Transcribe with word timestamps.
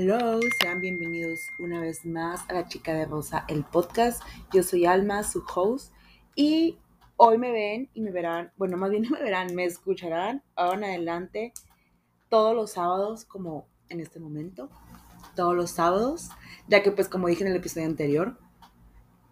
Hello, 0.00 0.38
sean 0.60 0.80
bienvenidos 0.80 1.40
una 1.58 1.80
vez 1.80 2.06
más 2.06 2.48
a 2.48 2.52
La 2.52 2.68
Chica 2.68 2.94
de 2.94 3.04
Rosa, 3.04 3.44
el 3.48 3.64
podcast. 3.64 4.22
Yo 4.52 4.62
soy 4.62 4.86
Alma, 4.86 5.24
su 5.24 5.42
host, 5.52 5.92
y 6.36 6.78
hoy 7.16 7.36
me 7.36 7.50
ven 7.50 7.90
y 7.94 8.02
me 8.02 8.12
verán, 8.12 8.52
bueno, 8.56 8.76
más 8.76 8.90
bien 8.90 9.02
no 9.10 9.10
me 9.10 9.20
verán, 9.20 9.56
me 9.56 9.64
escucharán 9.64 10.44
ahora 10.54 10.76
en 10.76 10.84
adelante 10.84 11.52
todos 12.28 12.54
los 12.54 12.70
sábados, 12.70 13.24
como 13.24 13.66
en 13.88 13.98
este 13.98 14.20
momento, 14.20 14.70
todos 15.34 15.56
los 15.56 15.72
sábados, 15.72 16.28
ya 16.68 16.80
que 16.84 16.92
pues 16.92 17.08
como 17.08 17.26
dije 17.26 17.42
en 17.42 17.50
el 17.50 17.56
episodio 17.56 17.88
anterior, 17.88 18.38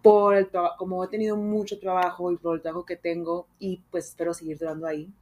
por 0.01 0.35
el 0.35 0.49
como 0.77 1.01
he 1.01 1.07
tenido 1.07 1.37
mucho 1.37 1.79
trabajo 1.79 2.29
y 2.29 2.35
por 2.35 2.57
el 2.57 2.61
trabajo 2.61 2.85
que 2.85 2.97
tengo 2.97 3.47
y 3.57 3.85
pues 3.89 4.09
espero 4.09 4.33
seguir 4.33 4.57
durando 4.57 4.85
ahí, 4.85 5.13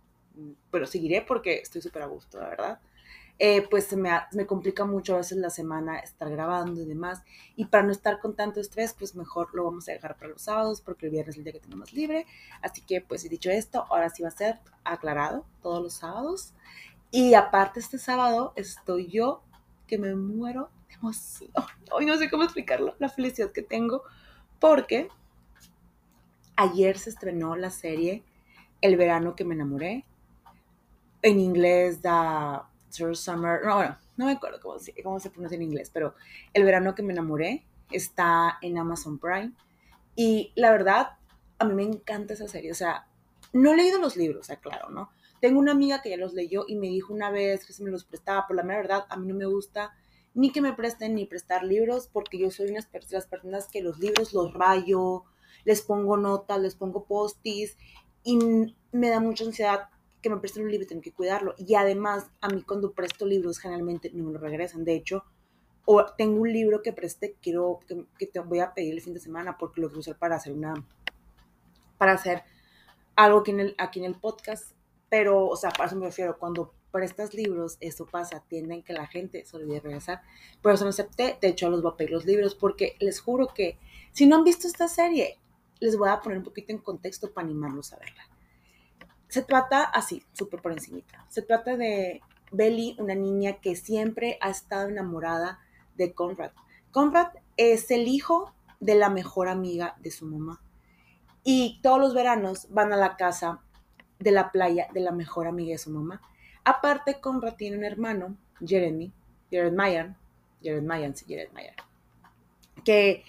pero 0.72 0.88
seguiré 0.88 1.22
porque 1.22 1.60
estoy 1.60 1.84
súper 1.84 2.02
a 2.02 2.08
gusto, 2.08 2.40
la 2.40 2.50
verdad. 2.50 2.80
Eh, 3.38 3.68
pues 3.70 3.92
me, 3.98 4.10
me 4.32 4.46
complica 4.46 4.86
mucho 4.86 5.16
a 5.16 5.18
veces 5.18 5.38
la 5.38 5.50
semana 5.50 6.00
estar 6.00 6.30
grabando 6.30 6.82
y 6.82 6.86
demás. 6.86 7.22
Y 7.56 7.66
para 7.66 7.84
no 7.84 7.92
estar 7.92 8.20
con 8.20 8.36
tanto 8.36 8.62
estrés, 8.62 8.94
pues 8.94 9.16
mejor 9.16 9.54
lo 9.54 9.66
vamos 9.66 9.90
a 9.90 9.92
dejar 9.92 10.16
para 10.18 10.30
los 10.30 10.44
sábados, 10.44 10.82
porque 10.82 11.08
el 11.08 11.12
viernes 11.12 11.36
es 11.36 11.40
el 11.40 11.44
día 11.44 11.54
que 11.54 11.60
tenemos 11.60 11.92
libre. 11.94 12.26
Así 12.62 12.82
que, 12.82 13.02
pues, 13.02 13.26
he 13.26 13.30
dicho 13.30 13.50
esto, 13.50 13.86
ahora 13.90 14.10
sí 14.10 14.24
va 14.24 14.30
a 14.30 14.32
ser 14.32 14.60
aclarado 14.84 15.46
todos 15.62 15.84
los 15.84 15.94
sábados. 15.94 16.54
Y 17.12 17.34
aparte, 17.34 17.80
este 17.80 17.98
sábado 17.98 18.54
estoy 18.56 19.08
yo 19.08 19.42
que 19.88 19.98
me 19.98 20.16
muero 20.16 20.70
de 20.88 20.96
emoción. 20.96 21.52
Hoy 21.92 22.06
no 22.06 22.18
sé 22.18 22.30
cómo 22.30 22.44
explicarlo, 22.44 22.96
la 23.00 23.10
felicidad 23.10 23.52
que 23.52 23.62
tengo, 23.62 24.04
porque 24.60 25.10
ayer 26.56 26.98
se 26.98 27.10
estrenó 27.10 27.56
la 27.56 27.70
serie 27.70 28.24
El 28.82 28.98
verano 28.98 29.36
que 29.36 29.46
me 29.46 29.56
enamoré. 29.56 30.06
En 31.22 31.40
inglés 31.40 32.02
da 32.02 32.70
Summer, 32.96 33.62
no, 33.64 33.76
bueno, 33.76 33.98
no 34.18 34.26
me 34.26 34.34
acuerdo 34.34 34.60
cómo 34.62 34.80
se, 34.80 34.94
cómo 35.04 35.20
se 35.20 35.30
pronuncia 35.30 35.56
en 35.56 35.64
inglés, 35.64 35.90
pero 35.94 36.16
El 36.54 36.64
verano 36.64 36.96
que 36.96 37.04
me 37.04 37.14
enamoré 37.14 37.66
está 37.92 38.58
en 38.62 38.78
Amazon 38.78 39.20
Prime. 39.20 39.54
Y 40.16 40.52
la 40.56 40.72
verdad, 40.72 41.18
a 41.60 41.66
mí 41.66 41.74
me 41.74 41.84
encanta 41.84 42.34
esa 42.34 42.48
serie. 42.48 42.72
O 42.72 42.76
sea, 42.76 43.08
no 43.54 43.74
he 43.74 43.76
leído 43.76 44.00
los 44.00 44.16
libros, 44.16 44.48
claro, 44.62 44.90
¿no? 44.90 45.10
Tengo 45.42 45.60
una 45.60 45.74
amiga 45.74 46.02
que 46.02 46.10
ya 46.10 46.18
los 46.18 46.34
leyó 46.34 46.66
y 46.68 46.76
me 46.76 46.88
dijo 46.88 47.14
una 47.14 47.30
vez 47.30 47.66
que 47.66 47.74
se 47.74 47.84
me 47.84 47.92
los 47.92 48.06
prestaba, 48.06 48.46
pero 48.48 48.64
la 48.64 48.76
verdad, 48.76 49.06
a 49.10 49.18
mí 49.18 49.28
no 49.28 49.36
me 49.36 49.46
gusta 49.46 49.94
ni 50.36 50.52
que 50.52 50.62
me 50.62 50.74
presten 50.74 51.16
ni 51.16 51.26
prestar 51.26 51.64
libros, 51.64 52.10
porque 52.12 52.38
yo 52.38 52.52
soy 52.52 52.66
una 52.68 52.82
de 52.82 53.08
las 53.14 53.26
personas 53.26 53.68
que 53.68 53.82
los 53.82 54.00
libros 54.00 54.34
los 54.34 54.54
rayo, 54.54 55.24
les 55.64 55.82
pongo 55.82 56.18
notas, 56.18 56.60
les 56.60 56.76
pongo 56.76 57.06
postis 57.06 57.78
y 58.24 58.38
me 58.92 59.10
da 59.10 59.20
mucha 59.22 59.46
ansiedad 59.46 59.90
que 60.26 60.30
me 60.32 60.38
presten 60.38 60.64
un 60.64 60.72
libro 60.72 60.88
tengo 60.88 61.04
que 61.04 61.12
cuidarlo. 61.12 61.54
Y 61.56 61.76
además, 61.76 62.32
a 62.42 62.48
mí 62.48 62.64
cuando 62.64 62.94
presto 62.94 63.28
libros 63.28 63.60
generalmente 63.60 64.10
no 64.12 64.24
me 64.24 64.34
lo 64.34 64.40
regresan. 64.40 64.84
De 64.84 64.96
hecho, 64.96 65.24
o 65.86 66.04
tengo 66.04 66.42
un 66.42 66.52
libro 66.52 66.82
que 66.82 66.94
preste, 66.94 67.36
quiero, 67.44 67.80
que, 68.18 68.26
te 68.26 68.40
voy 68.40 68.58
a 68.58 68.74
pedir 68.74 68.96
el 68.96 69.02
fin 69.02 69.14
de 69.14 69.20
semana 69.20 69.56
porque 69.60 69.82
lo 69.82 69.88
quiero 69.88 70.00
usar 70.00 70.18
para 70.18 70.38
hacer 70.38 70.54
una, 70.54 70.74
para 72.00 72.14
hacer 72.14 72.42
algo 73.16 73.42
aquí 73.42 73.52
en 73.52 73.60
el, 73.60 73.76
aquí 73.78 74.00
en 74.00 74.06
el 74.06 74.16
podcast. 74.16 74.72
Pero, 75.10 75.46
o 75.46 75.56
sea, 75.56 75.70
para 75.70 75.86
eso 75.86 75.96
me 75.96 76.08
refiero, 76.08 76.40
cuando 76.40 76.74
prestas 76.92 77.36
libros, 77.36 77.78
eso 77.80 78.08
pasa, 78.08 78.44
tienden 78.48 78.82
que 78.82 78.94
la 78.94 79.06
gente 79.06 79.46
se 79.46 79.56
olvide 79.56 79.80
regresar. 79.80 80.24
Por 80.64 80.74
eso 80.74 80.86
no 80.86 80.90
acepté, 80.90 81.38
de 81.40 81.50
hecho 81.50 81.70
los 81.70 81.84
voy 81.84 81.92
a 81.94 81.98
pedir 81.98 82.14
los 82.14 82.26
libros 82.26 82.56
porque 82.56 82.96
les 83.00 83.20
juro 83.20 83.54
que 83.54 83.78
si 84.12 84.26
no 84.26 84.38
han 84.38 84.44
visto 84.44 84.66
esta 84.66 84.88
serie, 84.88 85.38
les 85.80 85.96
voy 85.96 86.10
a 86.10 86.20
poner 86.20 86.40
un 86.40 86.44
poquito 86.44 86.72
en 86.72 86.80
contexto 86.80 87.32
para 87.32 87.46
animarlos 87.46 87.94
a 87.94 88.00
verla. 88.00 88.35
Se 89.28 89.42
trata 89.42 89.84
así, 89.84 90.24
súper 90.34 90.62
por 90.62 90.72
encimita. 90.72 91.26
Se 91.30 91.42
trata 91.42 91.76
de 91.78 92.22
Belly, 92.52 92.96
una 93.00 93.16
niña 93.16 93.54
que 93.54 93.76
siempre 93.76 94.38
ha 94.42 94.50
estado 94.50 94.90
enamorada 94.90 95.60
de 95.96 96.14
Conrad. 96.14 96.52
Conrad 96.92 97.28
es 97.58 97.92
el 97.92 98.08
hijo 98.08 98.54
de 98.80 98.96
la 98.96 99.10
mejor 99.10 99.48
amiga 99.48 99.96
de 100.00 100.12
su 100.12 100.26
mamá. 100.26 100.62
Y 101.44 101.80
todos 101.82 102.00
los 102.00 102.14
veranos 102.14 102.68
van 102.70 102.94
a 102.94 102.98
la 102.98 103.18
casa 103.18 103.62
de 104.20 104.32
la 104.32 104.52
playa 104.52 104.88
de 104.94 105.02
la 105.02 105.12
mejor 105.12 105.48
amiga 105.48 105.72
de 105.74 105.78
su 105.78 105.92
mamá. 105.92 106.22
Aparte, 106.64 107.20
Conrad 107.20 107.56
tiene 107.56 107.78
un 107.78 107.84
hermano, 107.84 108.38
Jeremy, 108.66 109.12
Jared 109.52 109.74
Mayan, 109.74 110.18
Jared 110.64 110.84
Mayan, 110.84 111.16
sí, 111.16 111.26
Jared 111.28 111.52
Mayan, 111.52 111.76
que 112.84 113.24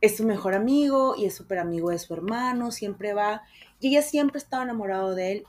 es 0.00 0.16
su 0.16 0.24
mejor 0.24 0.54
amigo 0.54 1.14
y 1.16 1.26
es 1.26 1.34
súper 1.34 1.58
amigo 1.58 1.90
de 1.90 1.98
su 1.98 2.14
hermano, 2.14 2.70
siempre 2.70 3.12
va 3.12 3.42
y 3.80 3.88
ella 3.88 4.02
siempre 4.02 4.38
estaba 4.38 4.62
enamorada 4.62 5.14
de 5.14 5.32
él. 5.32 5.46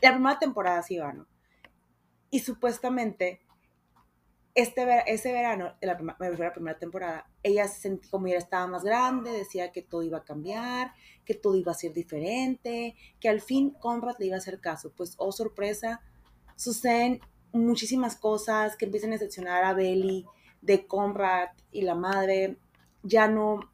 La 0.00 0.12
primera 0.12 0.38
temporada 0.38 0.82
sí 0.82 0.98
va, 0.98 1.12
¿no? 1.12 1.26
Y 2.30 2.40
supuestamente, 2.40 3.40
este, 4.54 4.86
ese 5.06 5.32
verano, 5.32 5.74
la, 5.80 5.98
la 6.18 6.52
primera 6.52 6.78
temporada, 6.78 7.26
ella 7.42 7.66
se 7.68 7.80
sentía 7.80 8.10
como 8.10 8.26
ya 8.28 8.36
estaba 8.36 8.66
más 8.66 8.84
grande, 8.84 9.30
decía 9.30 9.72
que 9.72 9.82
todo 9.82 10.02
iba 10.02 10.18
a 10.18 10.24
cambiar, 10.24 10.92
que 11.24 11.34
todo 11.34 11.56
iba 11.56 11.72
a 11.72 11.76
ser 11.76 11.92
diferente, 11.92 12.96
que 13.20 13.28
al 13.28 13.40
fin 13.40 13.70
Conrad 13.70 14.16
le 14.18 14.26
iba 14.26 14.36
a 14.36 14.38
hacer 14.38 14.60
caso. 14.60 14.92
Pues, 14.96 15.14
oh 15.18 15.32
sorpresa, 15.32 16.00
suceden 16.56 17.20
muchísimas 17.52 18.16
cosas 18.16 18.76
que 18.76 18.86
empiezan 18.86 19.10
a 19.10 19.14
decepcionar 19.14 19.64
a 19.64 19.74
Belly 19.74 20.26
de 20.60 20.86
Conrad 20.86 21.50
y 21.70 21.82
la 21.82 21.94
madre. 21.94 22.56
Ya 23.02 23.28
no 23.28 23.71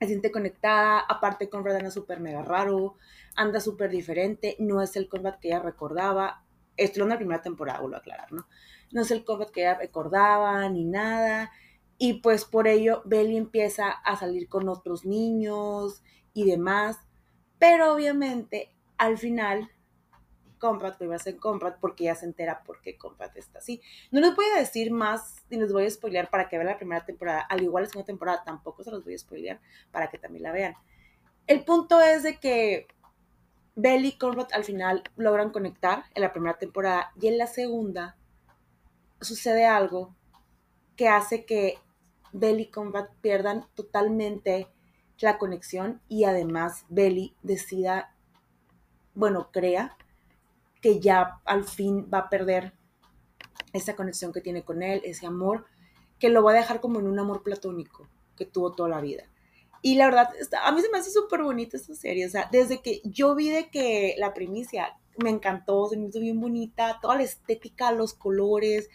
se 0.00 0.06
siente 0.06 0.32
conectada, 0.32 0.98
aparte 1.00 1.50
Conrad 1.50 1.76
anda 1.76 1.90
súper 1.90 2.20
mega 2.20 2.42
raro, 2.42 2.96
anda 3.36 3.60
súper 3.60 3.90
diferente, 3.90 4.56
no 4.58 4.82
es 4.82 4.96
el 4.96 5.08
combat 5.08 5.38
que 5.38 5.48
ella 5.48 5.60
recordaba, 5.60 6.42
esto 6.78 7.02
es 7.02 7.08
la 7.08 7.18
primera 7.18 7.42
temporada, 7.42 7.80
vuelvo 7.80 7.96
a 7.96 8.00
aclarar, 8.00 8.32
¿no? 8.32 8.46
No 8.92 9.02
es 9.02 9.10
el 9.10 9.24
combat 9.24 9.50
que 9.50 9.60
ella 9.60 9.74
recordaba 9.74 10.66
ni 10.70 10.84
nada, 10.84 11.50
y 11.98 12.14
pues 12.22 12.46
por 12.46 12.66
ello 12.66 13.02
Belly 13.04 13.36
empieza 13.36 13.90
a 13.90 14.16
salir 14.16 14.48
con 14.48 14.70
otros 14.70 15.04
niños 15.04 16.02
y 16.32 16.46
demás, 16.46 16.98
pero 17.58 17.92
obviamente 17.92 18.74
al 18.96 19.18
final 19.18 19.70
Iba 21.00 21.16
a 21.16 21.18
ser 21.18 21.36
Conrad, 21.36 21.74
porque 21.80 22.04
ya 22.04 22.14
se 22.14 22.26
entera 22.26 22.62
por 22.62 22.80
qué 22.80 22.96
Conrad 22.96 23.36
está 23.36 23.58
así. 23.58 23.80
No 24.10 24.20
les 24.20 24.34
voy 24.34 24.44
a 24.54 24.58
decir 24.58 24.92
más 24.92 25.44
y 25.48 25.56
les 25.56 25.72
voy 25.72 25.86
a 25.86 25.90
spoilear 25.90 26.30
para 26.30 26.48
que 26.48 26.56
vean 26.56 26.68
la 26.68 26.76
primera 26.76 27.04
temporada. 27.04 27.40
Al 27.40 27.62
igual 27.62 27.84
la 27.84 27.90
segunda 27.90 28.06
temporada 28.06 28.44
tampoco 28.44 28.84
se 28.84 28.90
los 28.90 29.04
voy 29.04 29.14
a 29.14 29.18
spoilear 29.18 29.60
para 29.90 30.10
que 30.10 30.18
también 30.18 30.42
la 30.42 30.52
vean. 30.52 30.74
El 31.46 31.64
punto 31.64 32.00
es 32.00 32.22
de 32.22 32.38
que 32.38 32.86
Belly 33.74 34.08
y 34.08 34.18
Conrad 34.18 34.48
al 34.52 34.64
final 34.64 35.02
logran 35.16 35.50
conectar 35.50 36.04
en 36.14 36.22
la 36.22 36.32
primera 36.32 36.58
temporada 36.58 37.12
y 37.20 37.28
en 37.28 37.38
la 37.38 37.46
segunda 37.46 38.16
sucede 39.20 39.66
algo 39.66 40.14
que 40.96 41.08
hace 41.08 41.44
que 41.46 41.78
Belly 42.32 42.64
y 42.64 42.70
Conrad 42.70 43.08
pierdan 43.22 43.66
totalmente 43.74 44.68
la 45.20 45.38
conexión 45.38 46.00
y 46.08 46.24
además 46.24 46.84
Belly 46.88 47.34
decida, 47.42 48.14
bueno, 49.14 49.50
crea 49.52 49.96
que 50.80 51.00
ya 51.00 51.40
al 51.44 51.64
fin 51.64 52.08
va 52.12 52.18
a 52.18 52.28
perder 52.30 52.72
esa 53.72 53.96
conexión 53.96 54.32
que 54.32 54.40
tiene 54.40 54.64
con 54.64 54.82
él, 54.82 55.00
ese 55.04 55.26
amor, 55.26 55.66
que 56.18 56.28
lo 56.28 56.42
va 56.42 56.52
a 56.52 56.54
dejar 56.54 56.80
como 56.80 57.00
en 57.00 57.06
un 57.06 57.18
amor 57.18 57.42
platónico 57.42 58.08
que 58.36 58.46
tuvo 58.46 58.72
toda 58.72 58.88
la 58.88 59.00
vida. 59.00 59.24
Y 59.82 59.94
la 59.94 60.06
verdad, 60.06 60.28
a 60.62 60.72
mí 60.72 60.82
se 60.82 60.90
me 60.90 60.98
hace 60.98 61.10
súper 61.10 61.42
bonita 61.42 61.76
esta 61.76 61.94
serie. 61.94 62.26
O 62.26 62.30
sea, 62.30 62.48
desde 62.52 62.82
que 62.82 63.00
yo 63.04 63.34
vi 63.34 63.48
de 63.48 63.70
que 63.70 64.14
la 64.18 64.34
primicia 64.34 64.98
me 65.16 65.30
encantó, 65.30 65.88
se 65.88 65.96
me 65.96 66.08
hizo 66.08 66.20
bien 66.20 66.40
bonita, 66.40 66.98
toda 67.00 67.16
la 67.16 67.22
estética, 67.22 67.92
los 67.92 68.12
colores, 68.14 68.88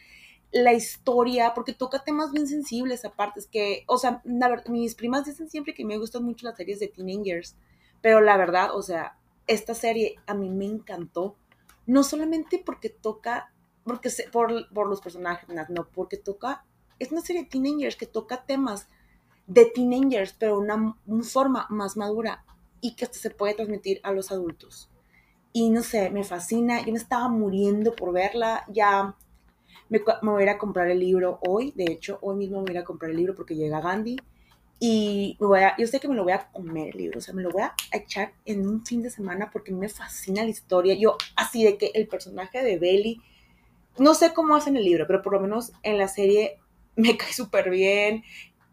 la 0.51 0.73
historia, 0.73 1.53
porque 1.53 1.73
toca 1.73 2.03
temas 2.03 2.31
bien 2.31 2.47
sensibles 2.47 3.03
aparte. 3.03 3.39
Es 3.39 3.47
que, 3.47 3.83
o 3.87 3.97
sea, 3.97 4.21
mis 4.69 4.95
primas 4.95 5.25
dicen 5.25 5.49
siempre 5.49 5.73
que 5.73 5.85
me 5.85 5.97
gustan 5.97 6.23
mucho 6.23 6.45
las 6.45 6.57
series 6.57 6.79
de 6.79 6.87
teenagers, 6.87 7.55
pero 8.01 8.21
la 8.21 8.37
verdad, 8.37 8.75
o 8.75 8.81
sea, 8.81 9.17
esta 9.47 9.73
serie 9.73 10.15
a 10.27 10.33
mí 10.33 10.49
me 10.49 10.65
encantó 10.65 11.35
no 11.85 12.03
solamente 12.03 12.61
porque 12.63 12.89
toca, 12.89 13.53
porque 13.83 14.09
por, 14.31 14.69
por 14.73 14.87
los 14.87 15.01
personajes, 15.01 15.47
no, 15.69 15.87
porque 15.89 16.17
toca, 16.17 16.65
es 16.99 17.11
una 17.11 17.21
serie 17.21 17.43
de 17.43 17.49
teenagers 17.49 17.95
que 17.95 18.05
toca 18.05 18.45
temas 18.45 18.87
de 19.47 19.65
teenagers, 19.65 20.33
pero 20.33 20.59
una, 20.59 20.97
una 21.05 21.23
forma 21.23 21.67
más 21.69 21.97
madura 21.97 22.43
y 22.81 22.95
que 22.95 23.05
se 23.05 23.29
puede 23.29 23.53
transmitir 23.53 23.99
a 24.03 24.11
los 24.11 24.31
adultos. 24.31 24.89
Y 25.53 25.69
no 25.69 25.83
sé, 25.83 26.09
me 26.09 26.23
fascina, 26.23 26.81
yo 26.81 26.91
me 26.91 26.97
estaba 26.97 27.29
muriendo 27.29 27.95
por 27.95 28.11
verla, 28.11 28.65
ya 28.67 29.15
me, 29.89 29.99
me 30.21 30.31
voy 30.31 30.41
a 30.41 30.43
ir 30.43 30.49
a 30.49 30.57
comprar 30.57 30.89
el 30.89 30.99
libro 30.99 31.39
hoy, 31.47 31.71
de 31.75 31.85
hecho, 31.85 32.17
hoy 32.21 32.35
mismo 32.35 32.57
me 32.57 32.63
voy 32.63 32.71
a 32.71 32.73
ir 32.73 32.79
a 32.79 32.83
comprar 32.83 33.11
el 33.11 33.17
libro 33.17 33.35
porque 33.35 33.55
llega 33.55 33.81
Gandhi 33.81 34.17
y 34.79 35.37
voy 35.39 35.61
a, 35.61 35.75
yo 35.77 35.87
sé 35.87 35.99
que 35.99 36.07
me 36.07 36.15
lo 36.15 36.23
voy 36.23 36.33
a 36.33 36.49
comer 36.51 36.89
el 36.89 36.97
libro, 36.97 37.19
o 37.19 37.21
sea, 37.21 37.33
me 37.33 37.41
lo 37.41 37.49
voy 37.49 37.61
a 37.61 37.73
echar 37.91 38.33
en 38.45 38.67
un 38.67 38.85
fin 38.85 39.01
de 39.01 39.09
semana 39.09 39.49
porque 39.51 39.71
me 39.71 39.87
fascina 39.87 40.43
la 40.43 40.49
historia. 40.49 40.95
Yo, 40.95 41.17
así 41.35 41.63
de 41.63 41.77
que 41.77 41.91
el 41.93 42.07
personaje 42.07 42.61
de 42.61 42.77
Belly, 42.77 43.21
no 43.97 44.13
sé 44.13 44.33
cómo 44.33 44.55
hacen 44.55 44.75
el 44.75 44.83
libro, 44.83 45.07
pero 45.07 45.21
por 45.21 45.33
lo 45.33 45.39
menos 45.39 45.71
en 45.83 45.97
la 45.97 46.07
serie 46.07 46.59
me 46.95 47.17
cae 47.17 47.31
súper 47.31 47.69
bien. 47.69 48.23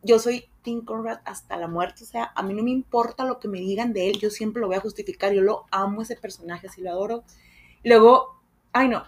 Yo 0.02 0.18
soy 0.18 0.46
Tim 0.62 0.84
Conrad 0.84 1.20
hasta 1.24 1.56
la 1.56 1.68
muerte, 1.68 2.02
o 2.02 2.06
sea, 2.06 2.32
a 2.34 2.42
mí 2.42 2.54
no 2.54 2.64
me 2.64 2.70
importa 2.70 3.24
lo 3.24 3.38
que 3.38 3.48
me 3.48 3.60
digan 3.60 3.92
de 3.92 4.10
él, 4.10 4.18
yo 4.18 4.30
siempre 4.30 4.60
lo 4.60 4.66
voy 4.66 4.76
a 4.76 4.80
justificar, 4.80 5.32
yo 5.32 5.42
lo 5.42 5.66
amo 5.70 6.02
ese 6.02 6.16
personaje, 6.16 6.66
así 6.66 6.80
lo 6.80 6.90
adoro. 6.90 7.24
Luego, 7.84 8.40
ay 8.72 8.88
no, 8.88 9.04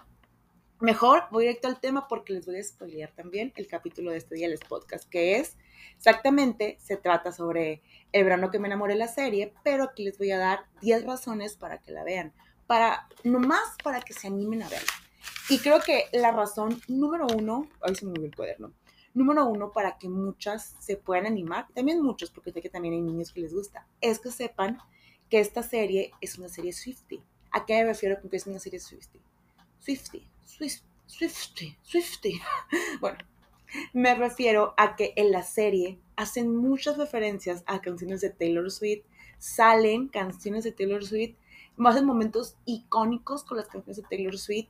mejor 0.79 1.23
voy 1.31 1.45
directo 1.45 1.67
al 1.67 1.79
tema 1.79 2.07
porque 2.07 2.33
les 2.33 2.45
voy 2.45 2.57
a 2.57 2.63
spoilear 2.63 3.11
también 3.11 3.51
el 3.55 3.67
capítulo 3.67 4.11
de 4.11 4.17
este 4.17 4.35
día 4.35 4.47
del 4.47 4.59
podcast, 4.59 5.09
que 5.09 5.37
es 5.37 5.57
exactamente, 5.97 6.77
se 6.79 6.97
trata 6.97 7.31
sobre 7.31 7.81
el 8.11 8.23
verano 8.23 8.51
que 8.51 8.59
me 8.59 8.67
enamoré 8.67 8.95
la 8.95 9.07
serie, 9.07 9.53
pero 9.63 9.85
aquí 9.85 10.03
les 10.03 10.17
voy 10.17 10.31
a 10.31 10.37
dar 10.37 10.65
10 10.81 11.05
razones 11.05 11.55
para 11.55 11.79
que 11.79 11.91
la 11.91 12.03
vean, 12.03 12.33
para, 12.67 13.07
nomás 13.23 13.75
para 13.83 14.01
que 14.01 14.13
se 14.13 14.27
animen 14.27 14.63
a 14.63 14.69
verla. 14.69 14.91
Y 15.49 15.59
creo 15.59 15.79
que 15.79 16.05
la 16.13 16.31
razón 16.31 16.81
número 16.87 17.27
uno, 17.27 17.67
ahí 17.81 17.95
se 17.95 18.05
me 18.05 18.11
movió 18.11 18.25
el 18.25 18.35
cuaderno, 18.35 18.73
número 19.13 19.45
uno 19.45 19.71
para 19.71 19.97
que 19.97 20.09
muchas 20.09 20.75
se 20.79 20.97
puedan 20.97 21.25
animar, 21.25 21.67
también 21.73 22.01
muchos, 22.01 22.31
porque 22.31 22.51
sé 22.51 22.61
que 22.61 22.69
también 22.69 22.93
hay 22.93 23.01
niños 23.01 23.31
que 23.31 23.41
les 23.41 23.53
gusta, 23.53 23.87
es 24.01 24.19
que 24.19 24.31
sepan 24.31 24.77
que 25.29 25.39
esta 25.39 25.63
serie 25.63 26.11
es 26.21 26.37
una 26.37 26.49
serie 26.49 26.73
Swifty. 26.73 27.21
¿A 27.51 27.65
qué 27.65 27.75
me 27.75 27.85
refiero 27.85 28.19
con 28.19 28.29
que 28.29 28.37
es 28.37 28.47
una 28.47 28.59
serie 28.59 28.79
Swifty? 28.79 29.21
Swifty, 29.79 30.27
Swifty, 30.43 30.85
Swifty, 31.05 31.77
Swifty. 31.81 32.41
Bueno, 32.99 33.17
me 33.93 34.15
refiero 34.15 34.73
a 34.77 34.95
que 34.95 35.13
en 35.15 35.31
la 35.31 35.43
serie 35.43 35.99
hacen 36.15 36.55
muchas 36.55 36.97
referencias 36.97 37.63
a 37.65 37.81
canciones 37.81 38.21
de 38.21 38.29
Taylor 38.29 38.71
Swift, 38.71 39.03
salen 39.37 40.07
canciones 40.07 40.63
de 40.63 40.71
Taylor 40.71 41.05
Swift, 41.05 41.35
más 41.75 41.97
en 41.97 42.05
momentos 42.05 42.55
icónicos 42.65 43.43
con 43.43 43.57
las 43.57 43.67
canciones 43.67 43.97
de 43.97 44.03
Taylor 44.09 44.37
Swift. 44.37 44.69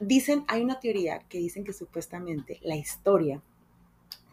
Dicen, 0.00 0.44
hay 0.48 0.62
una 0.62 0.80
teoría 0.80 1.20
que 1.28 1.38
dicen 1.38 1.64
que 1.64 1.72
supuestamente 1.72 2.58
la 2.62 2.76
historia, 2.76 3.42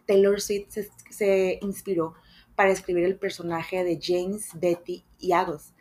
Taylor 0.06 0.40
Swift 0.40 0.68
se, 0.70 0.90
se 1.10 1.58
inspiró 1.62 2.14
para 2.56 2.72
escribir 2.72 3.04
el 3.04 3.16
personaje 3.16 3.84
de 3.84 3.98
James, 4.02 4.50
Betty 4.54 5.04
y 5.18 5.32
Agos, 5.32 5.72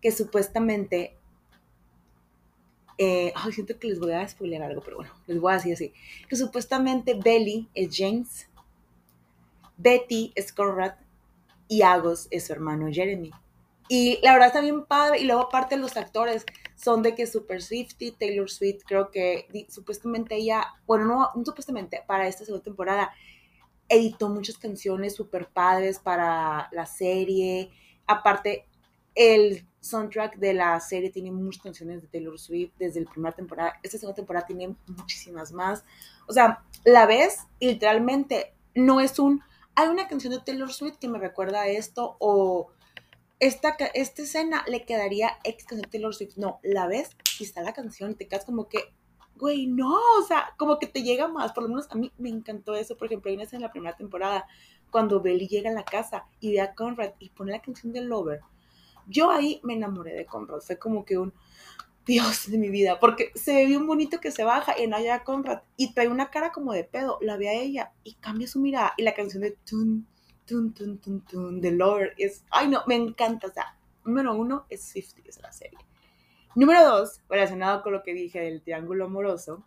que 0.00 0.12
supuestamente 0.12 1.16
eh, 3.02 3.32
ay, 3.34 3.52
siento 3.52 3.78
que 3.78 3.88
les 3.88 3.98
voy 3.98 4.12
a 4.12 4.28
spoiler 4.28 4.62
algo, 4.62 4.82
pero 4.82 4.98
bueno, 4.98 5.10
les 5.26 5.40
voy 5.40 5.52
a 5.52 5.56
decir 5.56 5.72
así, 5.72 5.94
que 6.28 6.36
supuestamente 6.36 7.14
Belly 7.14 7.66
es 7.74 7.96
James, 7.96 8.46
Betty 9.78 10.32
es 10.34 10.52
Conrad 10.52 10.96
y 11.66 11.80
Agos 11.80 12.28
es 12.30 12.46
su 12.46 12.52
hermano 12.52 12.88
Jeremy. 12.92 13.30
Y 13.88 14.18
la 14.22 14.34
verdad 14.34 14.48
está 14.48 14.60
bien 14.60 14.84
padre, 14.84 15.18
y 15.18 15.24
luego 15.24 15.40
aparte 15.40 15.78
los 15.78 15.96
actores 15.96 16.44
son 16.76 17.02
de 17.02 17.14
que 17.14 17.26
Super 17.26 17.62
Swifty, 17.62 18.10
Taylor 18.10 18.50
Swift, 18.50 18.82
creo 18.86 19.10
que 19.10 19.48
supuestamente 19.70 20.36
ella, 20.36 20.62
bueno, 20.86 21.06
no, 21.06 21.30
no 21.34 21.42
supuestamente, 21.42 22.02
para 22.06 22.28
esta 22.28 22.44
segunda 22.44 22.64
temporada, 22.64 23.14
editó 23.88 24.28
muchas 24.28 24.58
canciones 24.58 25.14
super 25.14 25.48
padres 25.48 25.98
para 25.98 26.68
la 26.72 26.84
serie. 26.84 27.70
Aparte, 28.06 28.66
el 29.14 29.66
soundtrack 29.80 30.36
de 30.36 30.54
la 30.54 30.78
serie 30.80 31.10
tiene 31.10 31.32
muchas 31.32 31.62
canciones 31.62 32.02
de 32.02 32.08
Taylor 32.08 32.38
Swift 32.38 32.72
desde 32.78 33.00
la 33.00 33.10
primera 33.10 33.34
temporada. 33.34 33.74
Esta 33.82 33.98
segunda 33.98 34.16
temporada 34.16 34.46
tiene 34.46 34.76
muchísimas 34.86 35.52
más. 35.52 35.84
O 36.26 36.32
sea, 36.32 36.62
la 36.84 37.06
ves 37.06 37.38
y 37.58 37.68
literalmente 37.68 38.54
no 38.74 39.00
es 39.00 39.18
un, 39.18 39.42
hay 39.74 39.88
una 39.88 40.08
canción 40.08 40.32
de 40.32 40.40
Taylor 40.40 40.72
Swift 40.72 40.98
que 40.98 41.08
me 41.08 41.18
recuerda 41.18 41.62
a 41.62 41.68
esto 41.68 42.16
o 42.20 42.70
esta, 43.40 43.76
esta 43.94 44.22
escena 44.22 44.64
le 44.68 44.84
quedaría 44.84 45.38
ex 45.44 45.64
canción 45.64 45.82
de 45.82 45.88
Taylor 45.88 46.14
Swift. 46.14 46.36
No, 46.36 46.60
la 46.62 46.86
ves 46.86 47.10
y 47.38 47.44
está 47.44 47.62
la 47.62 47.72
canción 47.72 48.14
te 48.14 48.28
quedas 48.28 48.44
como 48.44 48.68
que, 48.68 48.92
güey, 49.36 49.66
no, 49.66 49.94
o 49.94 50.22
sea, 50.28 50.54
como 50.58 50.78
que 50.78 50.86
te 50.86 51.02
llega 51.02 51.26
más. 51.26 51.52
Por 51.52 51.62
lo 51.62 51.70
menos 51.70 51.90
a 51.90 51.94
mí 51.94 52.12
me 52.18 52.28
encantó 52.28 52.74
eso. 52.74 52.96
Por 52.98 53.06
ejemplo, 53.06 53.30
hay 53.30 53.36
una 53.36 53.44
escena 53.44 53.58
en 53.58 53.62
la 53.62 53.72
primera 53.72 53.96
temporada 53.96 54.46
cuando 54.90 55.22
Belly 55.22 55.48
llega 55.48 55.70
a 55.70 55.74
la 55.74 55.84
casa 55.84 56.26
y 56.38 56.52
ve 56.52 56.60
a 56.60 56.74
Conrad 56.74 57.12
y 57.18 57.30
pone 57.30 57.52
la 57.52 57.62
canción 57.62 57.92
de 57.92 58.02
Lover 58.02 58.40
yo 59.06 59.30
ahí 59.30 59.60
me 59.62 59.74
enamoré 59.74 60.14
de 60.14 60.26
Conrad, 60.26 60.60
fue 60.60 60.78
como 60.78 61.04
que 61.04 61.18
un 61.18 61.32
Dios 62.06 62.50
de 62.50 62.58
mi 62.58 62.70
vida, 62.70 62.98
porque 62.98 63.30
se 63.34 63.54
ve 63.54 63.66
bien 63.66 63.86
bonito 63.86 64.20
que 64.20 64.30
se 64.30 64.42
baja 64.42 64.80
y 64.80 64.86
no 64.86 64.96
haya 64.96 65.22
Conrad 65.22 65.62
y 65.76 65.92
trae 65.92 66.08
una 66.08 66.30
cara 66.30 66.50
como 66.50 66.72
de 66.72 66.84
pedo, 66.84 67.18
la 67.20 67.36
ve 67.36 67.48
a 67.48 67.54
ella 67.54 67.92
y 68.02 68.14
cambia 68.14 68.48
su 68.48 68.60
mirada 68.60 68.94
y 68.96 69.02
la 69.02 69.14
canción 69.14 69.42
de 69.42 69.52
tun, 69.64 70.06
tun, 70.46 70.72
tun, 70.72 70.98
tun, 70.98 71.24
tun, 71.24 71.60
de 71.60 71.70
Lord 71.72 72.12
es, 72.16 72.44
ay 72.50 72.68
no, 72.68 72.82
me 72.86 72.96
encanta, 72.96 73.46
o 73.46 73.52
sea, 73.52 73.78
número 74.04 74.34
uno 74.34 74.66
es 74.70 74.82
Swifty, 74.88 75.22
es 75.26 75.40
la 75.40 75.52
serie. 75.52 75.78
Número 76.56 76.84
dos, 76.84 77.20
relacionado 77.28 77.82
con 77.82 77.92
lo 77.92 78.02
que 78.02 78.12
dije 78.12 78.40
del 78.40 78.62
triángulo 78.62 79.04
amoroso, 79.04 79.64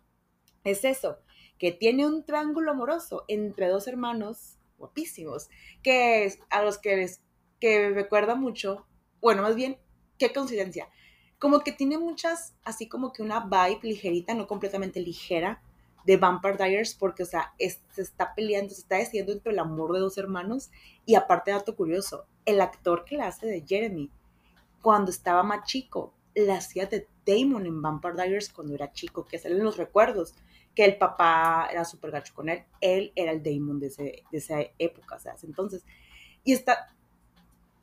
es 0.64 0.84
eso, 0.84 1.18
que 1.58 1.72
tiene 1.72 2.06
un 2.06 2.24
triángulo 2.24 2.72
amoroso 2.72 3.24
entre 3.28 3.68
dos 3.68 3.86
hermanos 3.86 4.58
guapísimos, 4.76 5.48
que 5.82 6.34
a 6.50 6.62
los 6.62 6.78
que 6.78 6.96
les 6.96 7.22
que 7.60 7.90
recuerda 7.90 8.34
mucho 8.34 8.86
bueno, 9.24 9.40
más 9.40 9.56
bien, 9.56 9.78
qué 10.18 10.34
coincidencia. 10.34 10.90
Como 11.38 11.60
que 11.60 11.72
tiene 11.72 11.96
muchas, 11.96 12.54
así 12.62 12.88
como 12.88 13.10
que 13.10 13.22
una 13.22 13.40
vibe 13.40 13.80
ligerita, 13.82 14.34
no 14.34 14.46
completamente 14.46 15.00
ligera, 15.00 15.62
de 16.04 16.18
Vampire 16.18 16.58
Diaries, 16.58 16.94
porque, 16.94 17.22
o 17.22 17.26
sea, 17.26 17.54
se 17.58 18.02
está 18.02 18.34
peleando, 18.34 18.74
se 18.74 18.82
está 18.82 18.96
decidiendo 18.96 19.32
entre 19.32 19.52
el 19.52 19.58
amor 19.58 19.94
de 19.94 20.00
dos 20.00 20.18
hermanos. 20.18 20.70
Y 21.06 21.14
aparte, 21.14 21.52
dato 21.52 21.74
curioso, 21.74 22.26
el 22.44 22.60
actor 22.60 23.06
que 23.06 23.16
la 23.16 23.28
hace 23.28 23.46
de 23.46 23.64
Jeremy, 23.66 24.10
cuando 24.82 25.10
estaba 25.10 25.42
más 25.42 25.64
chico, 25.64 26.12
la 26.34 26.56
hacía 26.56 26.84
de 26.84 27.08
Damon 27.24 27.64
en 27.64 27.80
Vampire 27.80 28.16
Diaries 28.16 28.52
cuando 28.52 28.74
era 28.74 28.92
chico, 28.92 29.24
que 29.24 29.38
salen 29.38 29.64
los 29.64 29.78
recuerdos, 29.78 30.34
que 30.74 30.84
el 30.84 30.98
papá 30.98 31.68
era 31.72 31.86
súper 31.86 32.10
gacho 32.10 32.34
con 32.34 32.50
él, 32.50 32.64
él 32.82 33.10
era 33.16 33.32
el 33.32 33.42
Damon 33.42 33.80
de, 33.80 33.86
ese, 33.86 34.22
de 34.30 34.38
esa 34.38 34.58
época, 34.78 35.16
o 35.16 35.18
sea, 35.18 35.34
entonces. 35.42 35.86
Y 36.44 36.52
está, 36.52 36.93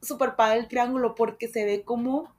súper 0.01 0.35
padre 0.35 0.59
el 0.59 0.67
triángulo 0.67 1.15
porque 1.15 1.47
se 1.47 1.65
ve 1.65 1.83
como, 1.83 2.33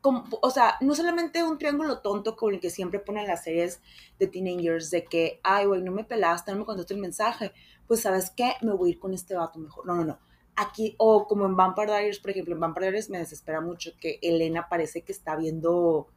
como, 0.00 0.24
o 0.42 0.50
sea, 0.50 0.76
no 0.80 0.94
solamente 0.94 1.44
un 1.44 1.58
triángulo 1.58 2.00
tonto 2.00 2.36
con 2.36 2.54
el 2.54 2.60
que 2.60 2.70
siempre 2.70 3.00
ponen 3.00 3.26
las 3.26 3.44
series 3.44 3.80
de 4.18 4.26
teenagers, 4.26 4.90
de 4.90 5.04
que, 5.04 5.40
ay, 5.42 5.66
güey, 5.66 5.82
no 5.82 5.92
me 5.92 6.04
pelaste, 6.04 6.52
no 6.52 6.58
me 6.58 6.64
contestaste 6.64 6.94
el 6.94 7.00
mensaje, 7.00 7.52
pues, 7.86 8.00
¿sabes 8.00 8.30
qué? 8.30 8.54
Me 8.62 8.72
voy 8.72 8.90
a 8.90 8.92
ir 8.92 8.98
con 8.98 9.14
este 9.14 9.34
vato 9.34 9.58
mejor. 9.58 9.86
No, 9.86 9.94
no, 9.94 10.04
no. 10.04 10.18
Aquí, 10.56 10.94
o 10.98 11.26
como 11.26 11.46
en 11.46 11.56
Vampire 11.56 11.86
Diaries, 11.86 12.18
por 12.18 12.30
ejemplo, 12.30 12.54
en 12.54 12.60
Vampire 12.60 12.86
Diaries 12.86 13.10
me 13.10 13.18
desespera 13.18 13.60
mucho 13.60 13.92
que 14.00 14.18
Elena 14.22 14.68
parece 14.68 15.02
que 15.02 15.12
está 15.12 15.36
viendo, 15.36 16.08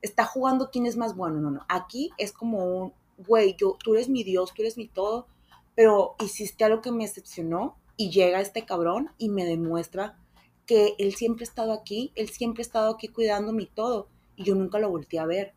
está 0.00 0.24
jugando 0.24 0.70
quién 0.70 0.86
es 0.86 0.96
más 0.96 1.14
bueno. 1.14 1.40
No, 1.40 1.50
no. 1.50 1.64
Aquí 1.68 2.10
es 2.16 2.32
como 2.32 2.64
un, 2.64 2.94
güey, 3.18 3.54
yo, 3.58 3.76
tú 3.82 3.94
eres 3.94 4.08
mi 4.08 4.24
Dios, 4.24 4.54
tú 4.54 4.62
eres 4.62 4.78
mi 4.78 4.88
todo, 4.88 5.26
pero 5.74 6.16
hiciste 6.20 6.64
algo 6.64 6.80
que 6.80 6.90
me 6.90 7.04
decepcionó 7.04 7.76
y 7.96 8.10
llega 8.10 8.40
este 8.40 8.64
cabrón 8.64 9.10
y 9.18 9.28
me 9.28 9.44
demuestra 9.44 10.18
que 10.66 10.94
él 10.98 11.14
siempre 11.14 11.44
ha 11.44 11.48
estado 11.48 11.72
aquí, 11.72 12.12
él 12.14 12.28
siempre 12.28 12.62
ha 12.62 12.66
estado 12.66 12.94
aquí 12.94 13.08
cuidándome 13.08 13.64
y 13.64 13.66
todo, 13.66 14.08
y 14.36 14.44
yo 14.44 14.54
nunca 14.54 14.78
lo 14.78 14.90
volteé 14.90 15.18
a 15.18 15.26
ver. 15.26 15.54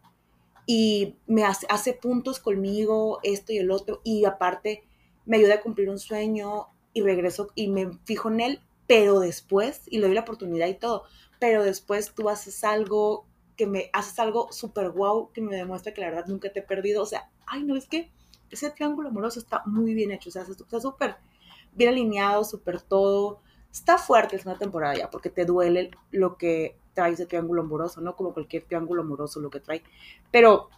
Y 0.65 1.15
me 1.27 1.43
hace, 1.43 1.67
hace 1.69 1.93
puntos 1.93 2.39
conmigo, 2.39 3.19
esto 3.23 3.53
y 3.53 3.57
el 3.57 3.71
otro, 3.71 4.01
y 4.03 4.25
aparte 4.25 4.83
me 5.25 5.37
ayuda 5.37 5.55
a 5.55 5.61
cumplir 5.61 5.89
un 5.89 5.99
sueño 5.99 6.67
y 6.93 7.01
regreso 7.01 7.49
y 7.55 7.67
me 7.67 7.91
fijo 8.05 8.29
en 8.29 8.39
él, 8.39 8.61
pero 8.87 9.19
después, 9.19 9.81
y 9.87 9.97
le 9.97 10.07
doy 10.07 10.15
la 10.15 10.21
oportunidad 10.21 10.67
y 10.67 10.75
todo, 10.75 11.03
pero 11.39 11.63
después 11.63 12.13
tú 12.13 12.29
haces 12.29 12.63
algo 12.63 13.25
que 13.55 13.67
me 13.67 13.89
haces 13.93 14.19
algo 14.19 14.51
súper 14.51 14.91
guau 14.91 15.31
que 15.31 15.41
me 15.41 15.55
demuestra 15.55 15.93
que 15.93 16.01
la 16.01 16.09
verdad 16.09 16.25
nunca 16.27 16.51
te 16.51 16.59
he 16.59 16.63
perdido. 16.63 17.03
O 17.03 17.05
sea, 17.05 17.29
ay, 17.47 17.63
no, 17.63 17.75
es 17.75 17.87
que 17.87 18.11
ese 18.49 18.69
triángulo 18.71 19.09
amoroso 19.09 19.39
está 19.39 19.63
muy 19.65 19.93
bien 19.93 20.11
hecho, 20.11 20.29
o 20.29 20.31
sea, 20.31 20.43
está 20.43 20.79
súper 20.79 21.15
bien 21.75 21.91
alineado, 21.91 22.43
súper 22.43 22.81
todo. 22.81 23.41
Está 23.71 23.97
fuerte 23.97 24.35
la 24.35 24.41
segunda 24.41 24.59
temporada 24.59 24.95
ya, 24.95 25.09
porque 25.09 25.29
te 25.29 25.45
duele 25.45 25.91
lo 26.11 26.37
que 26.37 26.77
trae 26.93 27.11
ese 27.11 27.25
triángulo 27.25 27.61
amoroso, 27.61 28.01
¿no? 28.01 28.15
Como 28.15 28.33
cualquier 28.33 28.63
triángulo 28.63 29.03
amoroso 29.03 29.39
lo 29.39 29.49
que 29.49 29.59
trae. 29.59 29.83
Pero 30.31 30.69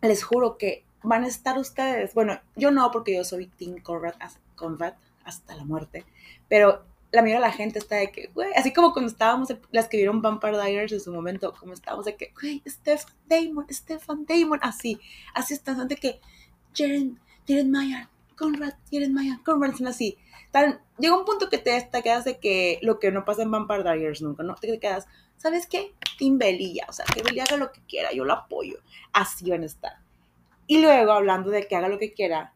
les 0.00 0.24
juro 0.24 0.58
que 0.58 0.84
van 1.02 1.24
a 1.24 1.28
estar 1.28 1.58
ustedes, 1.58 2.14
bueno, 2.14 2.40
yo 2.56 2.70
no, 2.70 2.90
porque 2.90 3.14
yo 3.14 3.24
soy 3.24 3.46
Team 3.46 3.82
Conrad, 3.82 4.14
hasta 5.24 5.54
la 5.56 5.64
muerte, 5.64 6.04
pero 6.48 6.84
la 7.12 7.20
mayoría 7.20 7.40
de 7.40 7.46
la 7.46 7.52
gente 7.52 7.78
está 7.78 7.96
de 7.96 8.10
que, 8.10 8.28
güey, 8.28 8.52
así 8.56 8.72
como 8.72 8.92
cuando 8.92 9.10
estábamos, 9.10 9.48
las 9.70 9.88
que 9.88 9.98
vieron 9.98 10.22
Vampire 10.22 10.56
Diaries 10.56 10.92
en 10.92 11.00
su 11.00 11.12
momento, 11.12 11.52
como 11.58 11.74
estábamos 11.74 12.06
de 12.06 12.16
que, 12.16 12.32
güey, 12.40 12.62
Stefan 12.66 13.14
Damon, 13.26 13.66
Stefan 13.70 14.24
Damon, 14.26 14.58
así, 14.62 14.98
así 15.34 15.54
están, 15.54 15.86
de 15.88 15.96
que, 15.96 16.20
Jaren, 16.74 17.20
Jaren 17.46 17.70
Mayer, 17.70 18.08
Conrad, 18.36 18.74
Jaren 18.90 19.12
Mayer, 19.12 19.38
Conrad, 19.44 19.74
son 19.74 19.88
así 19.88 20.18
llega 20.98 21.16
un 21.16 21.24
punto 21.24 21.48
que 21.48 21.58
te, 21.58 21.88
quedas 22.02 22.24
de 22.24 22.38
que 22.38 22.78
lo 22.82 22.98
que 22.98 23.10
no 23.10 23.24
pasa 23.24 23.42
en 23.42 23.50
Vampire 23.50 23.82
Diaries 23.82 24.22
nunca, 24.22 24.42
¿no? 24.42 24.54
Te 24.54 24.78
quedas, 24.78 25.06
¿sabes 25.36 25.66
qué? 25.66 25.94
Tim 26.18 26.38
Belly 26.38 26.80
o 26.88 26.92
sea, 26.92 27.04
que 27.06 27.22
Belly 27.22 27.40
haga 27.40 27.56
lo 27.56 27.72
que 27.72 27.80
quiera, 27.82 28.12
yo 28.12 28.24
lo 28.24 28.34
apoyo. 28.34 28.78
Así 29.12 29.50
van 29.50 29.62
a 29.62 29.66
estar. 29.66 29.92
Y 30.66 30.80
luego, 30.80 31.12
hablando 31.12 31.50
de 31.50 31.66
que 31.66 31.76
haga 31.76 31.88
lo 31.88 31.98
que 31.98 32.12
quiera, 32.12 32.54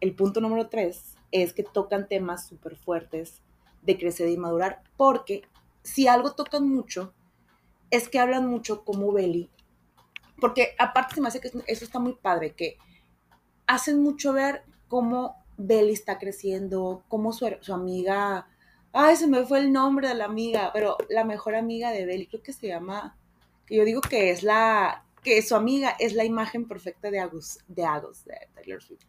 el 0.00 0.14
punto 0.14 0.40
número 0.40 0.68
tres 0.68 1.16
es 1.32 1.52
que 1.52 1.62
tocan 1.62 2.08
temas 2.08 2.46
súper 2.46 2.76
fuertes 2.76 3.40
de 3.82 3.96
crecer 3.96 4.28
y 4.28 4.36
madurar, 4.36 4.82
porque 4.96 5.42
si 5.82 6.08
algo 6.08 6.32
tocan 6.32 6.68
mucho, 6.68 7.14
es 7.90 8.08
que 8.08 8.18
hablan 8.18 8.46
mucho 8.46 8.84
como 8.84 9.12
Belly, 9.12 9.48
porque 10.40 10.74
aparte 10.78 11.14
se 11.14 11.20
me 11.20 11.28
hace 11.28 11.40
que 11.40 11.50
eso 11.66 11.84
está 11.84 12.00
muy 12.00 12.14
padre, 12.14 12.54
que 12.54 12.76
hacen 13.66 14.02
mucho 14.02 14.32
ver 14.32 14.64
cómo 14.88 15.44
Belly 15.56 15.92
está 15.92 16.18
creciendo, 16.18 17.04
como 17.08 17.32
su, 17.32 17.48
su, 17.60 17.72
amiga, 17.72 18.48
ay, 18.92 19.16
se 19.16 19.26
me 19.26 19.44
fue 19.44 19.60
el 19.60 19.72
nombre 19.72 20.08
de 20.08 20.14
la 20.14 20.26
amiga, 20.26 20.70
pero 20.72 20.96
la 21.08 21.24
mejor 21.24 21.54
amiga 21.54 21.90
de 21.90 22.04
Belly, 22.04 22.26
creo 22.26 22.42
que 22.42 22.52
se 22.52 22.68
llama, 22.68 23.16
que 23.66 23.76
yo 23.76 23.84
digo 23.84 24.00
que 24.00 24.30
es 24.30 24.42
la 24.42 25.06
que 25.26 25.42
su 25.42 25.56
amiga 25.56 25.96
es 25.98 26.14
la 26.14 26.24
imagen 26.24 26.68
perfecta 26.68 27.10
de 27.10 27.18
Agus, 27.18 27.58
de 27.66 27.84
Agus, 27.84 28.24
de 28.24 28.36
Taylor 28.54 28.80
Swift. 28.80 29.02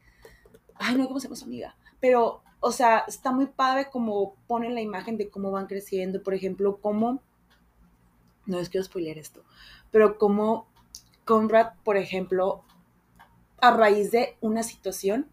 Ay, 0.73 0.95
no, 0.95 1.07
¿cómo 1.07 1.19
se 1.19 1.27
llama 1.27 1.35
su 1.35 1.45
amiga? 1.45 1.77
Pero, 1.99 2.41
o 2.59 2.71
sea, 2.71 3.03
está 3.07 3.31
muy 3.31 3.45
padre 3.45 3.89
como 3.91 4.33
ponen 4.47 4.73
la 4.73 4.81
imagen 4.81 5.17
de 5.17 5.29
cómo 5.29 5.51
van 5.51 5.67
creciendo. 5.67 6.23
Por 6.23 6.33
ejemplo, 6.33 6.79
cómo, 6.81 7.21
no 8.47 8.57
les 8.57 8.69
quiero 8.69 8.83
spoiler 8.83 9.19
esto, 9.19 9.43
pero 9.91 10.17
cómo 10.17 10.67
Conrad, 11.23 11.73
por 11.83 11.97
ejemplo, 11.97 12.63
a 13.61 13.69
raíz 13.69 14.09
de 14.09 14.37
una 14.41 14.63
situación, 14.63 15.29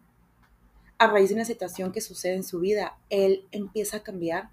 a 0.99 1.07
raíz 1.07 1.29
de 1.29 1.35
una 1.35 1.45
situación 1.45 1.93
que 1.93 2.01
sucede 2.01 2.35
en 2.35 2.45
su 2.45 2.61
vida, 2.61 2.97
él 3.11 3.47
empieza 3.51 3.99
a 3.99 4.03
cambiar 4.03 4.51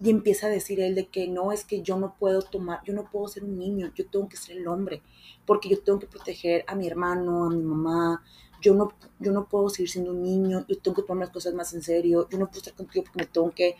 y 0.00 0.10
empieza 0.10 0.46
a 0.46 0.50
decir 0.50 0.80
él 0.80 0.94
de 0.94 1.06
que 1.06 1.26
no 1.28 1.52
es 1.52 1.64
que 1.64 1.82
yo 1.82 1.96
no 1.96 2.14
puedo 2.18 2.42
tomar, 2.42 2.80
yo 2.84 2.92
no 2.92 3.10
puedo 3.10 3.28
ser 3.28 3.44
un 3.44 3.58
niño, 3.58 3.92
yo 3.94 4.06
tengo 4.08 4.28
que 4.28 4.36
ser 4.36 4.58
el 4.58 4.68
hombre, 4.68 5.02
porque 5.46 5.68
yo 5.68 5.80
tengo 5.80 5.98
que 5.98 6.06
proteger 6.06 6.64
a 6.66 6.74
mi 6.74 6.86
hermano, 6.86 7.46
a 7.46 7.50
mi 7.50 7.62
mamá, 7.62 8.22
yo 8.60 8.74
no, 8.74 8.92
yo 9.18 9.32
no 9.32 9.48
puedo 9.48 9.68
seguir 9.68 9.90
siendo 9.90 10.10
un 10.10 10.22
niño, 10.22 10.66
yo 10.68 10.78
tengo 10.78 10.96
que 10.96 11.02
tomar 11.02 11.26
las 11.26 11.32
cosas 11.32 11.54
más 11.54 11.72
en 11.72 11.82
serio, 11.82 12.28
yo 12.28 12.38
no 12.38 12.46
puedo 12.46 12.58
estar 12.58 12.74
contigo 12.74 13.04
porque 13.04 13.24
me 13.24 13.26
tengo 13.26 13.50
que, 13.52 13.76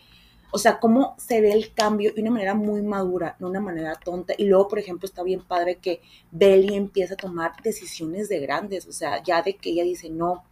o 0.51 0.57
sea, 0.57 0.79
cómo 0.79 1.15
se 1.17 1.41
ve 1.41 1.51
el 1.51 1.73
cambio 1.73 2.13
de 2.13 2.21
una 2.21 2.31
manera 2.31 2.55
muy 2.55 2.81
madura, 2.81 3.35
no 3.39 3.49
una 3.49 3.59
manera 3.59 3.95
tonta. 3.95 4.33
Y 4.37 4.45
luego, 4.45 4.69
por 4.69 4.79
ejemplo, 4.79 5.05
está 5.05 5.21
bien 5.21 5.41
padre 5.41 5.75
que 5.75 6.01
Belly 6.31 6.75
empieza 6.75 7.15
a 7.15 7.17
tomar 7.17 7.51
decisiones 7.61 8.29
de 8.29 8.39
grandes, 8.39 8.87
o 8.87 8.91
sea, 8.91 9.21
ya 9.21 9.41
de 9.41 9.55
que 9.57 9.71
ella 9.71 9.83
dice, 9.83 10.09
no, 10.09 10.45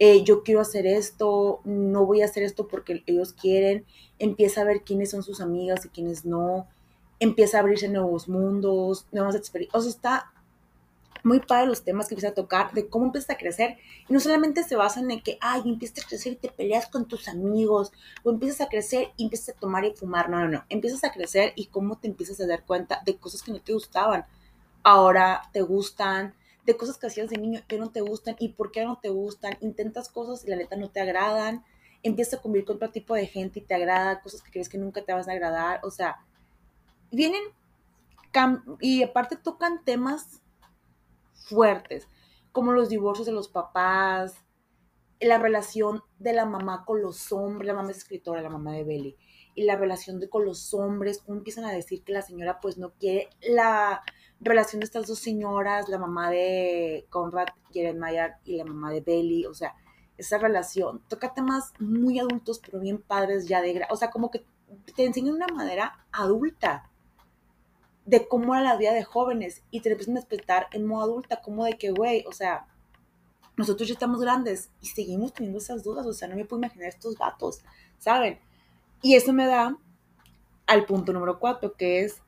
eh, 0.00 0.24
yo 0.24 0.42
quiero 0.42 0.62
hacer 0.62 0.86
esto, 0.86 1.60
no 1.64 2.06
voy 2.06 2.22
a 2.22 2.24
hacer 2.24 2.42
esto 2.42 2.66
porque 2.66 3.04
ellos 3.06 3.34
quieren, 3.34 3.84
empieza 4.18 4.62
a 4.62 4.64
ver 4.64 4.80
quiénes 4.82 5.10
son 5.10 5.22
sus 5.22 5.42
amigas 5.42 5.84
y 5.84 5.90
quiénes 5.90 6.24
no, 6.24 6.66
empieza 7.20 7.58
a 7.58 7.60
abrirse 7.60 7.86
nuevos 7.88 8.26
mundos, 8.26 9.06
nuevas 9.12 9.34
experiencias, 9.36 9.78
o 9.78 9.82
sea, 9.82 9.90
está 9.90 10.32
muy 11.22 11.40
padre 11.40 11.66
los 11.66 11.84
temas 11.84 12.08
que 12.08 12.14
empieza 12.14 12.30
a 12.30 12.34
tocar, 12.34 12.72
de 12.72 12.88
cómo 12.88 13.04
empiezas 13.04 13.28
a 13.28 13.36
crecer. 13.36 13.76
Y 14.08 14.12
no 14.14 14.20
solamente 14.20 14.62
se 14.62 14.74
basan 14.74 15.10
en 15.10 15.20
que, 15.20 15.36
ay, 15.42 15.60
empiezas 15.66 16.02
a 16.02 16.08
crecer 16.08 16.32
y 16.32 16.36
te 16.36 16.48
peleas 16.48 16.86
con 16.86 17.06
tus 17.06 17.28
amigos, 17.28 17.92
o 18.24 18.30
empiezas 18.30 18.62
a 18.62 18.68
crecer 18.70 19.12
y 19.18 19.24
empiezas 19.24 19.54
a 19.54 19.60
tomar 19.60 19.84
y 19.84 19.92
fumar. 19.92 20.30
No, 20.30 20.38
no, 20.40 20.48
no. 20.48 20.64
Empiezas 20.70 21.04
a 21.04 21.12
crecer 21.12 21.52
y 21.56 21.66
cómo 21.66 21.98
te 21.98 22.08
empiezas 22.08 22.40
a 22.40 22.46
dar 22.46 22.64
cuenta 22.64 23.02
de 23.04 23.16
cosas 23.16 23.42
que 23.42 23.52
no 23.52 23.60
te 23.60 23.74
gustaban. 23.74 24.24
Ahora 24.82 25.42
te 25.52 25.60
gustan, 25.60 26.34
de 26.64 26.76
cosas 26.76 26.98
que 26.98 27.06
hacías 27.06 27.30
de 27.30 27.38
niño 27.38 27.60
que 27.66 27.78
no 27.78 27.90
te 27.90 28.00
gustan 28.00 28.36
y 28.38 28.50
por 28.50 28.70
qué 28.70 28.84
no 28.84 28.98
te 28.98 29.08
gustan. 29.08 29.56
Intentas 29.60 30.08
cosas 30.08 30.44
y 30.44 30.50
la 30.50 30.56
neta 30.56 30.76
no 30.76 30.90
te 30.90 31.00
agradan. 31.00 31.64
Empiezas 32.02 32.38
a 32.38 32.42
convivir 32.42 32.66
con 32.66 32.76
otro 32.76 32.90
tipo 32.90 33.14
de 33.14 33.26
gente 33.26 33.60
y 33.60 33.62
te 33.62 33.74
agrada, 33.74 34.20
cosas 34.22 34.42
que 34.42 34.50
crees 34.50 34.68
que 34.68 34.78
nunca 34.78 35.02
te 35.02 35.12
vas 35.12 35.28
a 35.28 35.32
agradar. 35.32 35.80
O 35.84 35.90
sea, 35.90 36.24
vienen 37.10 37.42
y 38.80 39.02
aparte 39.02 39.36
tocan 39.36 39.84
temas 39.84 40.40
fuertes, 41.32 42.06
como 42.52 42.72
los 42.72 42.88
divorcios 42.88 43.26
de 43.26 43.32
los 43.32 43.48
papás, 43.48 44.36
la 45.20 45.38
relación 45.38 46.02
de 46.18 46.32
la 46.32 46.46
mamá 46.46 46.84
con 46.84 47.02
los 47.02 47.32
hombres, 47.32 47.66
la 47.66 47.74
mamá 47.74 47.90
es 47.90 47.98
escritora, 47.98 48.40
la 48.40 48.48
mamá 48.48 48.72
de 48.72 48.84
Belly, 48.84 49.16
y 49.54 49.64
la 49.64 49.76
relación 49.76 50.20
de 50.20 50.28
con 50.28 50.44
los 50.44 50.72
hombres, 50.72 51.22
empiezan 51.26 51.64
a 51.64 51.72
decir 51.72 52.02
que 52.04 52.12
la 52.12 52.22
señora 52.22 52.60
pues 52.60 52.78
no 52.78 52.92
quiere 52.92 53.28
la 53.42 54.02
relación 54.40 54.80
de 54.80 54.86
estas 54.86 55.06
dos 55.06 55.18
señoras, 55.18 55.88
la 55.88 55.98
mamá 55.98 56.30
de 56.30 57.06
Conrad 57.10 57.48
Mayer 57.96 58.34
y 58.44 58.56
la 58.56 58.64
mamá 58.64 58.90
de 58.90 59.00
Belly, 59.00 59.46
o 59.46 59.54
sea, 59.54 59.74
esa 60.16 60.38
relación, 60.38 61.02
toca 61.08 61.34
temas 61.34 61.72
muy 61.78 62.18
adultos, 62.18 62.60
pero 62.64 62.80
bien 62.80 63.00
padres 63.00 63.48
ya 63.48 63.62
de, 63.62 63.86
o 63.90 63.96
sea, 63.96 64.10
como 64.10 64.30
que 64.30 64.44
te 64.94 65.04
enseñan 65.04 65.34
una 65.34 65.46
manera 65.48 66.06
adulta 66.12 66.90
de 68.04 68.26
cómo 68.28 68.54
era 68.54 68.64
la 68.64 68.76
vida 68.76 68.92
de 68.92 69.04
jóvenes 69.04 69.62
y 69.70 69.80
te 69.80 69.90
empiezan 69.90 70.16
a 70.16 70.20
despertar 70.20 70.68
en 70.72 70.86
modo 70.86 71.04
adulta, 71.04 71.40
como 71.40 71.64
de 71.64 71.78
que, 71.78 71.90
güey, 71.90 72.24
o 72.26 72.32
sea, 72.32 72.66
nosotros 73.56 73.88
ya 73.88 73.94
estamos 73.94 74.20
grandes 74.20 74.70
y 74.80 74.86
seguimos 74.86 75.32
teniendo 75.32 75.58
esas 75.58 75.82
dudas, 75.82 76.06
o 76.06 76.12
sea, 76.12 76.28
no 76.28 76.36
me 76.36 76.44
puedo 76.44 76.60
imaginar 76.60 76.88
estos 76.88 77.16
gatos, 77.16 77.62
¿saben? 77.98 78.38
Y 79.02 79.14
eso 79.14 79.32
me 79.32 79.46
da 79.46 79.76
al 80.66 80.86
punto 80.86 81.12
número 81.12 81.38
cuatro, 81.38 81.74
que 81.74 82.04
es, 82.04 82.22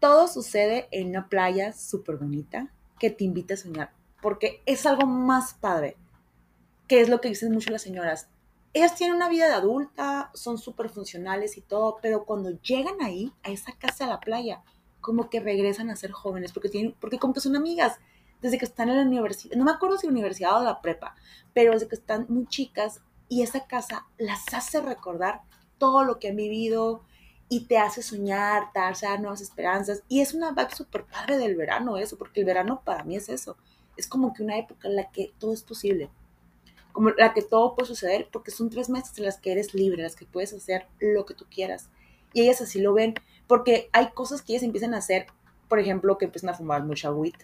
todo 0.00 0.26
sucede 0.26 0.88
en 0.90 1.10
una 1.10 1.28
playa 1.28 1.72
súper 1.72 2.16
bonita 2.16 2.72
que 2.98 3.10
te 3.10 3.24
invita 3.24 3.54
a 3.54 3.58
soñar, 3.58 3.92
porque 4.20 4.62
es 4.66 4.84
algo 4.86 5.06
más 5.06 5.54
padre, 5.54 5.96
que 6.88 7.00
es 7.00 7.08
lo 7.08 7.20
que 7.20 7.28
dicen 7.28 7.52
mucho 7.52 7.70
las 7.70 7.82
señoras, 7.82 8.28
ellas 8.72 8.94
tienen 8.94 9.16
una 9.16 9.28
vida 9.28 9.48
de 9.48 9.54
adulta, 9.54 10.30
son 10.32 10.58
súper 10.58 10.90
funcionales 10.90 11.56
y 11.56 11.60
todo, 11.60 11.98
pero 12.00 12.24
cuando 12.24 12.50
llegan 12.62 13.02
ahí, 13.02 13.32
a 13.42 13.50
esa 13.50 13.72
casa 13.72 14.04
a 14.04 14.08
la 14.08 14.20
playa, 14.20 14.62
como 15.00 15.28
que 15.28 15.40
regresan 15.40 15.90
a 15.90 15.96
ser 15.96 16.12
jóvenes, 16.12 16.52
porque, 16.52 16.68
tienen, 16.68 16.94
porque 17.00 17.18
como 17.18 17.34
que 17.34 17.40
son 17.40 17.56
amigas. 17.56 17.98
Desde 18.40 18.56
que 18.56 18.64
están 18.64 18.88
en 18.88 18.96
la 18.96 19.02
universidad, 19.02 19.56
no 19.56 19.64
me 19.64 19.72
acuerdo 19.72 19.98
si 19.98 20.06
la 20.06 20.12
universidad 20.12 20.58
o 20.58 20.64
la 20.64 20.80
prepa, 20.80 21.14
pero 21.52 21.72
desde 21.72 21.88
que 21.88 21.96
están 21.96 22.26
muy 22.30 22.46
chicas 22.46 23.02
y 23.28 23.42
esa 23.42 23.66
casa 23.66 24.06
las 24.16 24.42
hace 24.54 24.80
recordar 24.80 25.42
todo 25.76 26.04
lo 26.04 26.18
que 26.18 26.28
han 26.28 26.36
vivido 26.36 27.02
y 27.50 27.66
te 27.66 27.76
hace 27.76 28.02
soñar, 28.02 28.72
te 28.72 28.80
hace 28.80 29.04
dar 29.04 29.20
nuevas 29.20 29.42
esperanzas. 29.42 30.02
Y 30.08 30.20
es 30.20 30.32
una 30.32 30.52
vibe 30.52 30.74
súper 30.74 31.04
padre 31.04 31.36
del 31.36 31.56
verano 31.56 31.98
eso, 31.98 32.16
porque 32.16 32.40
el 32.40 32.46
verano 32.46 32.80
para 32.82 33.04
mí 33.04 33.16
es 33.16 33.28
eso. 33.28 33.58
Es 33.98 34.06
como 34.06 34.32
que 34.32 34.42
una 34.42 34.56
época 34.56 34.88
en 34.88 34.96
la 34.96 35.10
que 35.10 35.34
todo 35.38 35.52
es 35.52 35.62
posible 35.62 36.08
como 36.92 37.10
la 37.10 37.32
que 37.32 37.42
todo 37.42 37.74
puede 37.74 37.88
suceder, 37.88 38.28
porque 38.30 38.50
son 38.50 38.70
tres 38.70 38.88
meses 38.88 39.16
en 39.18 39.24
las 39.24 39.38
que 39.38 39.52
eres 39.52 39.74
libre, 39.74 39.98
en 39.98 40.04
las 40.04 40.16
que 40.16 40.26
puedes 40.26 40.52
hacer 40.52 40.86
lo 40.98 41.24
que 41.24 41.34
tú 41.34 41.46
quieras. 41.50 41.88
Y 42.32 42.42
ellas 42.42 42.60
así 42.60 42.80
lo 42.80 42.92
ven, 42.92 43.14
porque 43.46 43.88
hay 43.92 44.10
cosas 44.10 44.42
que 44.42 44.52
ellas 44.52 44.62
empiezan 44.62 44.94
a 44.94 44.98
hacer, 44.98 45.26
por 45.68 45.78
ejemplo, 45.78 46.18
que 46.18 46.26
empiezan 46.26 46.50
a 46.50 46.54
fumar 46.54 46.84
mucha 46.84 47.12
weed. 47.12 47.34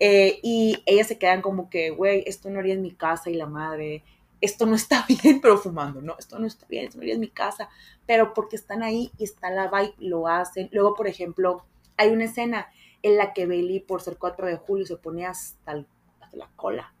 Eh, 0.00 0.38
y 0.42 0.82
ellas 0.86 1.08
se 1.08 1.18
quedan 1.18 1.42
como 1.42 1.70
que, 1.70 1.90
güey, 1.90 2.22
esto 2.26 2.50
no 2.50 2.60
haría 2.60 2.74
en 2.74 2.82
mi 2.82 2.92
casa 2.92 3.30
y 3.30 3.34
la 3.34 3.46
madre, 3.46 4.04
esto 4.40 4.66
no 4.66 4.74
está 4.74 5.04
bien, 5.22 5.40
pero 5.40 5.58
fumando, 5.58 6.00
no, 6.00 6.16
esto 6.18 6.38
no 6.38 6.46
está 6.46 6.66
bien, 6.66 6.86
esto 6.86 6.98
no 6.98 7.04
en 7.04 7.20
mi 7.20 7.28
casa, 7.28 7.68
pero 8.06 8.34
porque 8.34 8.56
están 8.56 8.82
ahí 8.82 9.10
y 9.18 9.24
está 9.24 9.50
la 9.50 9.68
vibe, 9.68 9.94
lo 9.98 10.28
hacen. 10.28 10.68
Luego, 10.72 10.94
por 10.94 11.06
ejemplo, 11.06 11.64
hay 11.96 12.10
una 12.10 12.24
escena 12.24 12.68
en 13.02 13.16
la 13.16 13.32
que 13.32 13.46
Bailey, 13.46 13.80
por 13.80 14.02
ser 14.02 14.16
4 14.16 14.46
de 14.46 14.56
julio, 14.56 14.86
se 14.86 14.96
pone 14.96 15.26
hasta, 15.26 15.72
hasta 15.72 16.36
la 16.36 16.48
cola 16.56 16.92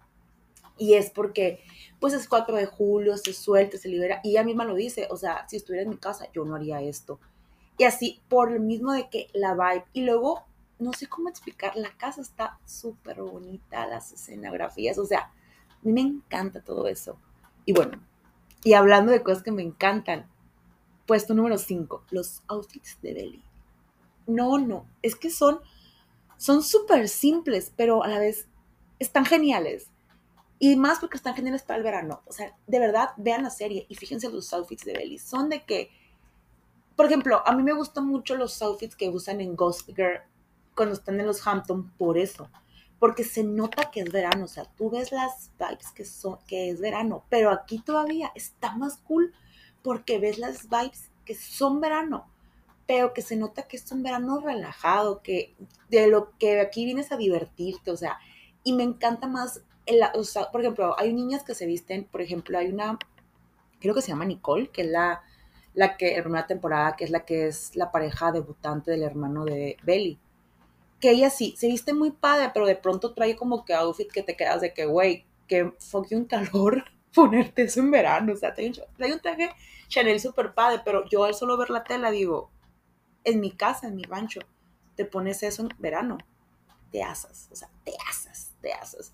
y 0.78 0.94
es 0.94 1.10
porque, 1.10 1.60
pues 2.00 2.14
es 2.14 2.28
4 2.28 2.56
de 2.56 2.66
julio, 2.66 3.16
se 3.16 3.32
suelta, 3.32 3.76
se 3.76 3.88
libera. 3.88 4.20
Y 4.22 4.30
ella 4.30 4.44
misma 4.44 4.64
lo 4.64 4.74
dice, 4.74 5.08
o 5.10 5.16
sea, 5.16 5.46
si 5.48 5.56
estuviera 5.56 5.82
en 5.82 5.90
mi 5.90 5.96
casa, 5.96 6.28
yo 6.32 6.44
no 6.44 6.54
haría 6.54 6.80
esto. 6.80 7.18
Y 7.76 7.84
así, 7.84 8.20
por 8.28 8.50
lo 8.50 8.60
mismo 8.60 8.92
de 8.92 9.08
que 9.10 9.28
la 9.34 9.54
vibe. 9.54 9.84
Y 9.92 10.02
luego, 10.02 10.44
no 10.78 10.92
sé 10.92 11.08
cómo 11.08 11.28
explicar, 11.28 11.76
la 11.76 11.90
casa 11.96 12.20
está 12.20 12.58
súper 12.64 13.20
bonita, 13.20 13.86
las 13.86 14.12
escenografías, 14.12 14.98
o 14.98 15.04
sea, 15.04 15.20
a 15.20 15.78
mí 15.82 15.92
me 15.92 16.00
encanta 16.00 16.62
todo 16.62 16.86
eso. 16.86 17.18
Y 17.68 17.74
bueno, 17.74 18.00
y 18.64 18.72
hablando 18.72 19.12
de 19.12 19.22
cosas 19.22 19.42
que 19.42 19.52
me 19.52 19.60
encantan, 19.60 20.26
puesto 21.04 21.34
número 21.34 21.58
5, 21.58 22.06
los 22.12 22.42
outfits 22.48 22.98
de 23.02 23.12
Belly. 23.12 23.44
No, 24.26 24.56
no, 24.56 24.86
es 25.02 25.16
que 25.16 25.28
son 25.28 25.60
son 26.38 26.62
súper 26.62 27.10
simples, 27.10 27.70
pero 27.76 28.02
a 28.02 28.08
la 28.08 28.20
vez 28.20 28.48
están 28.98 29.26
geniales. 29.26 29.90
Y 30.58 30.76
más 30.76 30.98
porque 30.98 31.18
están 31.18 31.34
geniales 31.34 31.62
para 31.62 31.76
el 31.76 31.82
verano. 31.82 32.22
O 32.24 32.32
sea, 32.32 32.56
de 32.66 32.78
verdad, 32.78 33.10
vean 33.18 33.42
la 33.42 33.50
serie 33.50 33.84
y 33.86 33.96
fíjense 33.96 34.30
los 34.30 34.50
outfits 34.54 34.86
de 34.86 34.94
Belly. 34.94 35.18
Son 35.18 35.50
de 35.50 35.66
que, 35.66 35.90
por 36.96 37.04
ejemplo, 37.04 37.46
a 37.46 37.54
mí 37.54 37.62
me 37.62 37.74
gustan 37.74 38.06
mucho 38.06 38.34
los 38.34 38.62
outfits 38.62 38.96
que 38.96 39.10
usan 39.10 39.42
en 39.42 39.54
Ghost 39.54 39.90
Girl 39.94 40.22
cuando 40.74 40.94
están 40.94 41.20
en 41.20 41.26
los 41.26 41.46
Hampton 41.46 41.90
por 41.98 42.16
eso. 42.16 42.48
Porque 42.98 43.24
se 43.24 43.44
nota 43.44 43.90
que 43.90 44.00
es 44.00 44.10
verano. 44.10 44.44
O 44.44 44.48
sea, 44.48 44.64
tú 44.64 44.90
ves 44.90 45.12
las 45.12 45.50
vibes 45.58 45.92
que, 45.92 46.04
son, 46.04 46.38
que 46.46 46.70
es 46.70 46.80
verano. 46.80 47.24
Pero 47.28 47.50
aquí 47.50 47.78
todavía 47.78 48.32
está 48.34 48.76
más 48.76 48.98
cool 48.98 49.32
porque 49.82 50.18
ves 50.18 50.38
las 50.38 50.68
vibes 50.68 51.10
que 51.24 51.34
son 51.34 51.80
verano. 51.80 52.26
Pero 52.86 53.12
que 53.12 53.22
se 53.22 53.36
nota 53.36 53.68
que 53.68 53.76
es 53.76 53.90
un 53.92 54.02
verano 54.02 54.40
relajado. 54.40 55.22
Que 55.22 55.54
de 55.88 56.08
lo 56.08 56.36
que 56.38 56.60
aquí 56.60 56.84
vienes 56.84 57.12
a 57.12 57.16
divertirte. 57.16 57.90
O 57.90 57.96
sea, 57.96 58.18
y 58.64 58.72
me 58.72 58.82
encanta 58.82 59.26
más 59.26 59.62
por 60.52 60.60
ejemplo, 60.60 60.94
hay 60.98 61.12
niñas 61.12 61.42
que 61.42 61.54
se 61.54 61.66
visten, 61.66 62.04
por 62.04 62.20
ejemplo, 62.20 62.58
hay 62.58 62.68
una, 62.68 62.98
creo 63.80 63.94
que 63.94 64.02
se 64.02 64.08
llama 64.08 64.24
Nicole, 64.24 64.68
que 64.68 64.82
es 64.82 64.88
la, 64.88 65.22
la 65.74 65.96
que, 65.96 66.16
en 66.16 66.26
una 66.26 66.46
temporada, 66.46 66.94
que 66.96 67.04
es 67.04 67.10
la 67.10 67.20
que 67.20 67.46
es 67.46 67.74
la 67.74 67.90
pareja 67.90 68.32
debutante 68.32 68.90
del 68.90 69.02
hermano 69.02 69.44
de 69.44 69.76
Belly. 69.82 70.18
Que 71.00 71.10
ella 71.10 71.30
sí, 71.30 71.54
se 71.56 71.68
viste 71.68 71.94
muy 71.94 72.10
padre, 72.10 72.50
pero 72.52 72.66
de 72.66 72.76
pronto 72.76 73.14
trae 73.14 73.36
como 73.36 73.64
que 73.64 73.74
outfit 73.74 74.10
que 74.10 74.22
te 74.22 74.36
quedas 74.36 74.60
de 74.60 74.72
que, 74.72 74.86
güey, 74.86 75.24
que 75.46 75.72
fuck 75.78 76.06
un 76.10 76.24
calor 76.24 76.84
ponerte 77.14 77.62
eso 77.62 77.80
en 77.80 77.90
verano. 77.90 78.32
O 78.32 78.36
sea, 78.36 78.54
trae 78.54 78.72
un, 79.12 79.20
traje 79.20 79.50
Chanel 79.88 80.20
super 80.20 80.54
padre, 80.54 80.82
pero 80.84 81.08
yo 81.08 81.24
al 81.24 81.34
solo 81.34 81.56
ver 81.56 81.70
la 81.70 81.84
tela 81.84 82.10
digo, 82.10 82.50
en 83.24 83.40
mi 83.40 83.50
casa, 83.50 83.88
en 83.88 83.96
mi 83.96 84.02
rancho, 84.02 84.40
te 84.96 85.04
pones 85.04 85.42
eso 85.42 85.62
en 85.62 85.68
verano, 85.78 86.18
te 86.90 87.02
asas, 87.02 87.48
o 87.50 87.56
sea, 87.56 87.70
te 87.84 87.92
asas, 88.10 88.52
te 88.60 88.72
asas. 88.72 89.12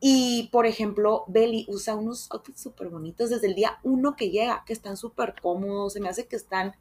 Y, 0.00 0.48
por 0.50 0.66
ejemplo, 0.66 1.24
Belly 1.28 1.64
usa 1.68 1.94
unos 1.94 2.28
outfits 2.32 2.60
súper 2.60 2.88
bonitos 2.88 3.30
desde 3.30 3.46
el 3.46 3.54
día 3.54 3.78
uno 3.84 4.16
que 4.16 4.30
llega, 4.30 4.64
que 4.66 4.72
están 4.72 4.96
súper 4.96 5.34
cómodos, 5.40 5.92
se 5.92 6.00
me 6.00 6.08
hace 6.08 6.26
que 6.26 6.34
están 6.34 6.74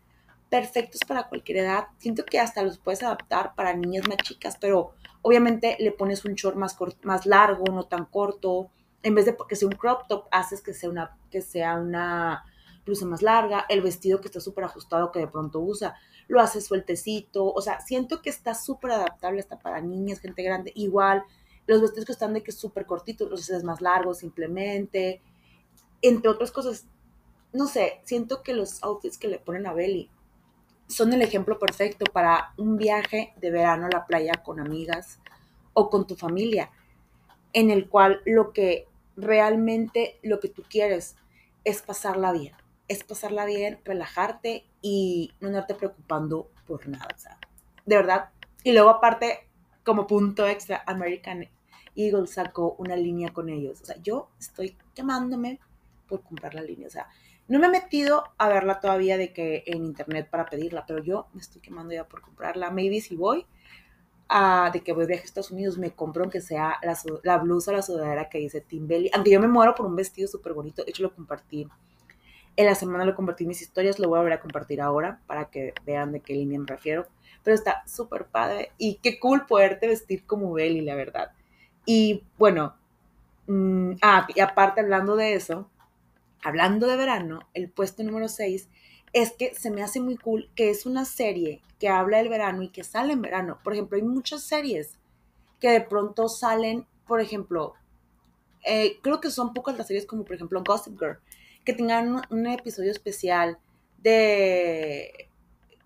perfectos 0.51 0.99
para 1.07 1.29
cualquier 1.29 1.59
edad. 1.59 1.87
Siento 1.97 2.25
que 2.25 2.37
hasta 2.37 2.61
los 2.61 2.77
puedes 2.77 3.01
adaptar 3.01 3.55
para 3.55 3.73
niñas 3.73 4.05
más 4.07 4.17
chicas, 4.17 4.57
pero 4.59 4.91
obviamente 5.21 5.77
le 5.79 5.93
pones 5.93 6.25
un 6.25 6.33
short 6.33 6.57
más, 6.57 6.77
más 7.03 7.25
largo, 7.25 7.63
no 7.71 7.85
tan 7.85 8.03
corto. 8.03 8.69
En 9.01 9.15
vez 9.15 9.25
de 9.25 9.37
que 9.47 9.55
sea 9.55 9.69
un 9.69 9.75
crop 9.75 10.07
top, 10.09 10.25
haces 10.29 10.61
que 10.61 10.73
sea 10.73 10.89
una, 10.89 11.17
que 11.31 11.41
sea 11.41 11.77
una 11.77 12.43
blusa 12.85 13.05
más 13.05 13.21
larga, 13.21 13.65
el 13.69 13.81
vestido 13.81 14.19
que 14.19 14.27
está 14.27 14.41
súper 14.41 14.65
ajustado 14.65 15.13
que 15.13 15.19
de 15.19 15.27
pronto 15.27 15.61
usa, 15.61 15.95
lo 16.27 16.41
hace 16.41 16.59
sueltecito, 16.59 17.45
o 17.45 17.61
sea, 17.61 17.79
siento 17.79 18.21
que 18.21 18.29
está 18.29 18.53
súper 18.53 18.91
adaptable 18.91 19.39
hasta 19.39 19.57
para 19.57 19.79
niñas, 19.79 20.19
gente 20.19 20.43
grande, 20.43 20.73
igual, 20.75 21.23
los 21.65 21.79
vestidos 21.79 22.05
que 22.05 22.11
están 22.11 22.33
de 22.33 22.43
que 22.43 22.51
súper 22.51 22.85
cortitos, 22.85 23.29
los 23.29 23.41
haces 23.41 23.63
más 23.63 23.81
largos 23.81 24.17
simplemente, 24.17 25.21
entre 26.01 26.29
otras 26.29 26.51
cosas, 26.51 26.87
no 27.53 27.67
sé, 27.67 28.01
siento 28.03 28.41
que 28.41 28.53
los 28.53 28.83
outfits 28.83 29.17
que 29.17 29.27
le 29.27 29.39
ponen 29.39 29.67
a 29.67 29.73
Belly 29.73 30.09
son 30.91 31.13
el 31.13 31.21
ejemplo 31.21 31.57
perfecto 31.57 32.05
para 32.11 32.53
un 32.57 32.77
viaje 32.77 33.33
de 33.37 33.51
verano 33.51 33.85
a 33.87 33.89
la 33.89 34.05
playa 34.05 34.33
con 34.43 34.59
amigas 34.59 35.19
o 35.73 35.89
con 35.89 36.05
tu 36.05 36.15
familia, 36.15 36.69
en 37.53 37.71
el 37.71 37.89
cual 37.89 38.21
lo 38.25 38.51
que 38.53 38.87
realmente 39.15 40.19
lo 40.21 40.39
que 40.39 40.49
tú 40.49 40.63
quieres 40.69 41.15
es 41.63 41.81
pasarla 41.81 42.31
bien 42.31 42.53
es 42.91 43.05
pasarla 43.05 43.45
bien, 43.45 43.79
relajarte 43.85 44.65
y 44.81 45.31
no 45.39 45.47
andarte 45.47 45.75
preocupando 45.75 46.49
por 46.67 46.89
nada, 46.89 47.07
o 47.15 47.17
sea, 47.17 47.37
de 47.85 47.95
verdad. 47.95 48.31
Y 48.65 48.73
luego 48.73 48.89
aparte, 48.89 49.47
como 49.85 50.07
punto 50.07 50.45
extra, 50.45 50.83
American 50.85 51.47
Eagle 51.95 52.27
sacó 52.27 52.75
una 52.79 52.97
línea 52.97 53.31
con 53.31 53.47
ellos. 53.47 53.79
O 53.81 53.85
sea, 53.85 53.95
yo 54.03 54.27
estoy 54.37 54.75
llamándome 54.93 55.61
por 56.09 56.21
comprar 56.21 56.53
la 56.53 56.63
línea. 56.63 56.87
O 56.87 56.89
sea, 56.89 57.07
no 57.51 57.59
me 57.59 57.67
he 57.67 57.69
metido 57.71 58.23
a 58.37 58.47
verla 58.47 58.79
todavía 58.79 59.17
de 59.17 59.33
que 59.33 59.63
en 59.65 59.83
internet 59.85 60.29
para 60.29 60.45
pedirla, 60.45 60.85
pero 60.85 61.03
yo 61.03 61.27
me 61.33 61.41
estoy 61.41 61.61
quemando 61.61 61.93
ya 61.93 62.07
por 62.07 62.21
comprarla. 62.21 62.71
Maybe 62.71 63.01
si 63.01 63.15
voy 63.15 63.45
a, 64.29 64.69
de 64.71 64.81
que 64.81 64.93
voy 64.93 65.01
de 65.01 65.07
viaje 65.07 65.23
a 65.23 65.25
Estados 65.25 65.51
Unidos, 65.51 65.77
me 65.77 65.91
compro 65.91 66.23
aunque 66.23 66.39
sea 66.39 66.77
la, 66.81 66.97
la 67.23 67.37
blusa 67.39 67.71
o 67.71 67.73
la 67.73 67.81
sudadera 67.81 68.29
que 68.29 68.37
dice 68.37 68.61
Tim 68.61 68.87
Belly. 68.87 69.11
Aunque 69.13 69.31
yo 69.31 69.41
me 69.41 69.49
muero 69.49 69.75
por 69.75 69.85
un 69.85 69.95
vestido 69.95 70.27
súper 70.27 70.53
bonito. 70.53 70.83
De 70.83 70.91
hecho, 70.91 71.03
lo 71.03 71.13
compartí 71.13 71.67
en 72.57 72.65
la 72.65 72.75
semana 72.75 73.05
lo 73.05 73.15
compartí 73.15 73.43
en 73.43 73.49
mis 73.49 73.61
historias, 73.61 73.99
lo 73.99 74.09
voy 74.09 74.17
a 74.17 74.21
volver 74.21 74.33
a 74.33 74.41
compartir 74.41 74.81
ahora 74.81 75.19
para 75.25 75.45
que 75.45 75.73
vean 75.85 76.11
de 76.11 76.19
qué 76.21 76.33
línea 76.33 76.59
me 76.59 76.67
refiero. 76.67 77.07
Pero 77.43 77.55
está 77.55 77.83
súper 77.87 78.25
padre 78.25 78.71
y 78.77 78.99
qué 79.01 79.19
cool 79.19 79.45
poderte 79.45 79.87
vestir 79.87 80.25
como 80.25 80.53
Belly, 80.53 80.81
la 80.81 80.95
verdad. 80.95 81.31
Y 81.85 82.23
bueno, 82.37 82.75
mm, 83.47 83.93
ah, 84.01 84.27
y 84.35 84.39
aparte 84.41 84.81
hablando 84.81 85.15
de 85.15 85.33
eso, 85.33 85.70
hablando 86.41 86.87
de 86.87 86.97
verano, 86.97 87.47
el 87.53 87.69
puesto 87.69 88.03
número 88.03 88.27
6 88.27 88.69
es 89.13 89.31
que 89.31 89.53
se 89.55 89.71
me 89.71 89.83
hace 89.83 89.99
muy 89.99 90.17
cool 90.17 90.49
que 90.55 90.69
es 90.69 90.85
una 90.85 91.05
serie 91.05 91.61
que 91.79 91.89
habla 91.89 92.17
del 92.17 92.29
verano 92.29 92.61
y 92.61 92.69
que 92.69 92.83
sale 92.83 93.13
en 93.13 93.21
verano. 93.21 93.59
Por 93.63 93.73
ejemplo, 93.73 93.97
hay 93.97 94.03
muchas 94.03 94.43
series 94.43 94.97
que 95.59 95.69
de 95.69 95.81
pronto 95.81 96.29
salen, 96.29 96.85
por 97.07 97.21
ejemplo, 97.21 97.73
eh, 98.63 98.99
creo 99.01 99.19
que 99.19 99.31
son 99.31 99.53
pocas 99.53 99.77
las 99.77 99.87
series 99.87 100.05
como 100.05 100.23
por 100.23 100.35
ejemplo 100.35 100.63
Gossip 100.65 100.97
Girl, 100.99 101.19
que 101.65 101.73
tengan 101.73 102.21
un, 102.29 102.47
episodio 102.47 102.91
especial 102.91 103.57
de 103.97 105.29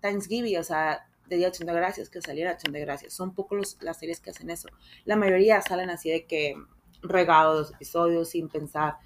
Thanksgiving, 0.00 0.58
o 0.58 0.62
sea, 0.64 1.06
de 1.28 1.36
Día 1.36 1.46
de 1.46 1.48
Acción 1.48 1.66
de 1.66 1.74
Gracias, 1.74 2.08
que 2.08 2.20
saliera 2.22 2.52
Acción 2.52 2.72
de 2.72 2.80
Gracias. 2.80 3.12
Son 3.12 3.34
pocos 3.34 3.76
las 3.80 3.98
series 3.98 4.20
que 4.20 4.30
hacen 4.30 4.50
eso. 4.50 4.68
La 5.04 5.16
mayoría 5.16 5.60
salen 5.62 5.90
así 5.90 6.10
de 6.10 6.24
que 6.24 6.54
regados, 7.02 7.72
episodios, 7.72 8.30
sin 8.30 8.48
pensar 8.48 8.98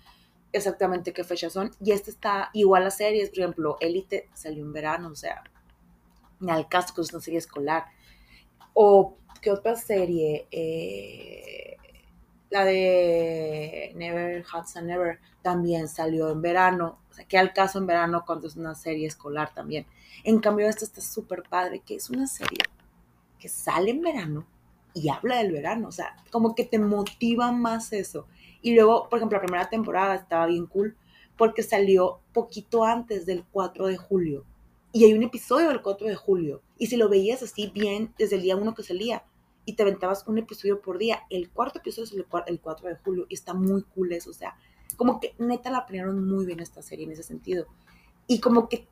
exactamente 0.53 1.13
qué 1.13 1.25
fechas 1.25 1.53
son. 1.53 1.71
Y 1.83 1.93
este 1.93 2.11
está 2.11 2.51
igual 2.53 2.87
a 2.87 2.91
series, 2.91 3.31
por 3.31 3.39
ejemplo, 3.39 3.77
Elite 3.81 4.29
salió 4.35 4.65
en 4.65 4.73
verano, 4.73 5.09
o 5.09 5.15
sea, 5.15 5.43
ni 6.41 6.51
al 6.51 6.69
caso 6.69 6.95
que 6.95 7.03
es 7.03 7.13
una 7.13 7.23
serie 7.23 7.39
escolar. 7.39 7.87
O, 8.75 9.17
¿qué 9.41 9.51
otra 9.51 9.77
serie? 9.77 10.47
Eh, 10.51 11.77
la 12.51 12.65
de 12.65 13.93
Never 13.95 14.45
Hudson 14.45 14.87
Never 14.87 15.21
también 15.43 15.89
salió 15.89 16.31
en 16.31 16.43
verano. 16.43 16.99
O 17.11 17.15
sea, 17.15 17.25
que 17.25 17.39
al 17.39 17.53
caso 17.53 17.79
en 17.79 17.87
verano 17.87 18.25
cuando 18.27 18.49
es 18.49 18.57
una 18.57 18.75
serie 18.75 19.07
escolar 19.07 19.55
también. 19.55 19.87
En 20.25 20.41
cambio, 20.41 20.69
esta 20.69 20.85
está 20.85 21.01
súper 21.01 21.45
padre, 21.49 21.81
que 21.81 21.95
es 21.95 22.11
una 22.11 22.27
serie 22.27 22.59
que 23.39 23.49
sale 23.49 23.91
en 23.91 24.03
verano 24.03 24.47
y 24.93 25.09
habla 25.09 25.39
del 25.39 25.53
verano. 25.53 25.89
O 25.89 25.93
sea, 25.93 26.17
como 26.31 26.55
que 26.55 26.65
te 26.65 26.79
motiva 26.79 27.53
más 27.53 27.93
eso. 27.93 28.27
Y 28.63 28.75
luego, 28.75 29.09
por 29.09 29.19
ejemplo, 29.19 29.39
la 29.39 29.43
primera 29.43 29.69
temporada 29.69 30.15
estaba 30.15 30.47
bien 30.47 30.67
cool 30.67 30.97
porque 31.37 31.63
salió 31.63 32.21
poquito 32.33 32.85
antes 32.85 33.27
del 33.27 33.45
4 33.51 33.87
de 33.87 33.97
julio. 33.97 34.45
Y 34.93 35.05
hay 35.05 35.13
un 35.15 35.23
episodio 35.23 35.69
del 35.69 35.83
4 35.83 36.09
de 36.09 36.17
julio. 36.17 36.63
Y 36.77 36.89
si 36.89 36.97
lo 36.97 37.09
veías 37.09 37.43
así 37.43 37.71
bien 37.73 38.13
desde 38.19 38.37
el 38.37 38.43
día 38.43 38.57
1 38.57 38.75
que 38.75 38.83
salía, 38.83 39.25
y 39.65 39.75
te 39.75 39.83
aventabas 39.83 40.27
un 40.27 40.39
episodio 40.39 40.81
por 40.81 40.99
día. 40.99 41.23
El 41.31 41.51
cuarto 41.51 41.79
episodio 41.79 42.05
es 42.05 42.13
el, 42.13 42.61
4 42.61 42.89
de 42.89 42.97
julio 42.97 43.27
y 43.29 43.35
está 43.35 43.55
muy 43.55 43.83
cool 43.95 44.13
eso. 44.13 44.31
O 44.31 44.35
sea, 44.35 44.57
como 44.97 45.21
que 45.21 45.35
neta 45.39 45.71
la 45.71 45.87
planearon 45.87 46.27
muy 46.29 46.47
bien 46.47 46.61
esta 46.61 46.83
serie 46.83 47.05
en 47.05 47.13
ese 47.13 47.23
sentido. 47.23 47.67
Y 48.27 48.41
como 48.41 48.69
que, 48.69 48.87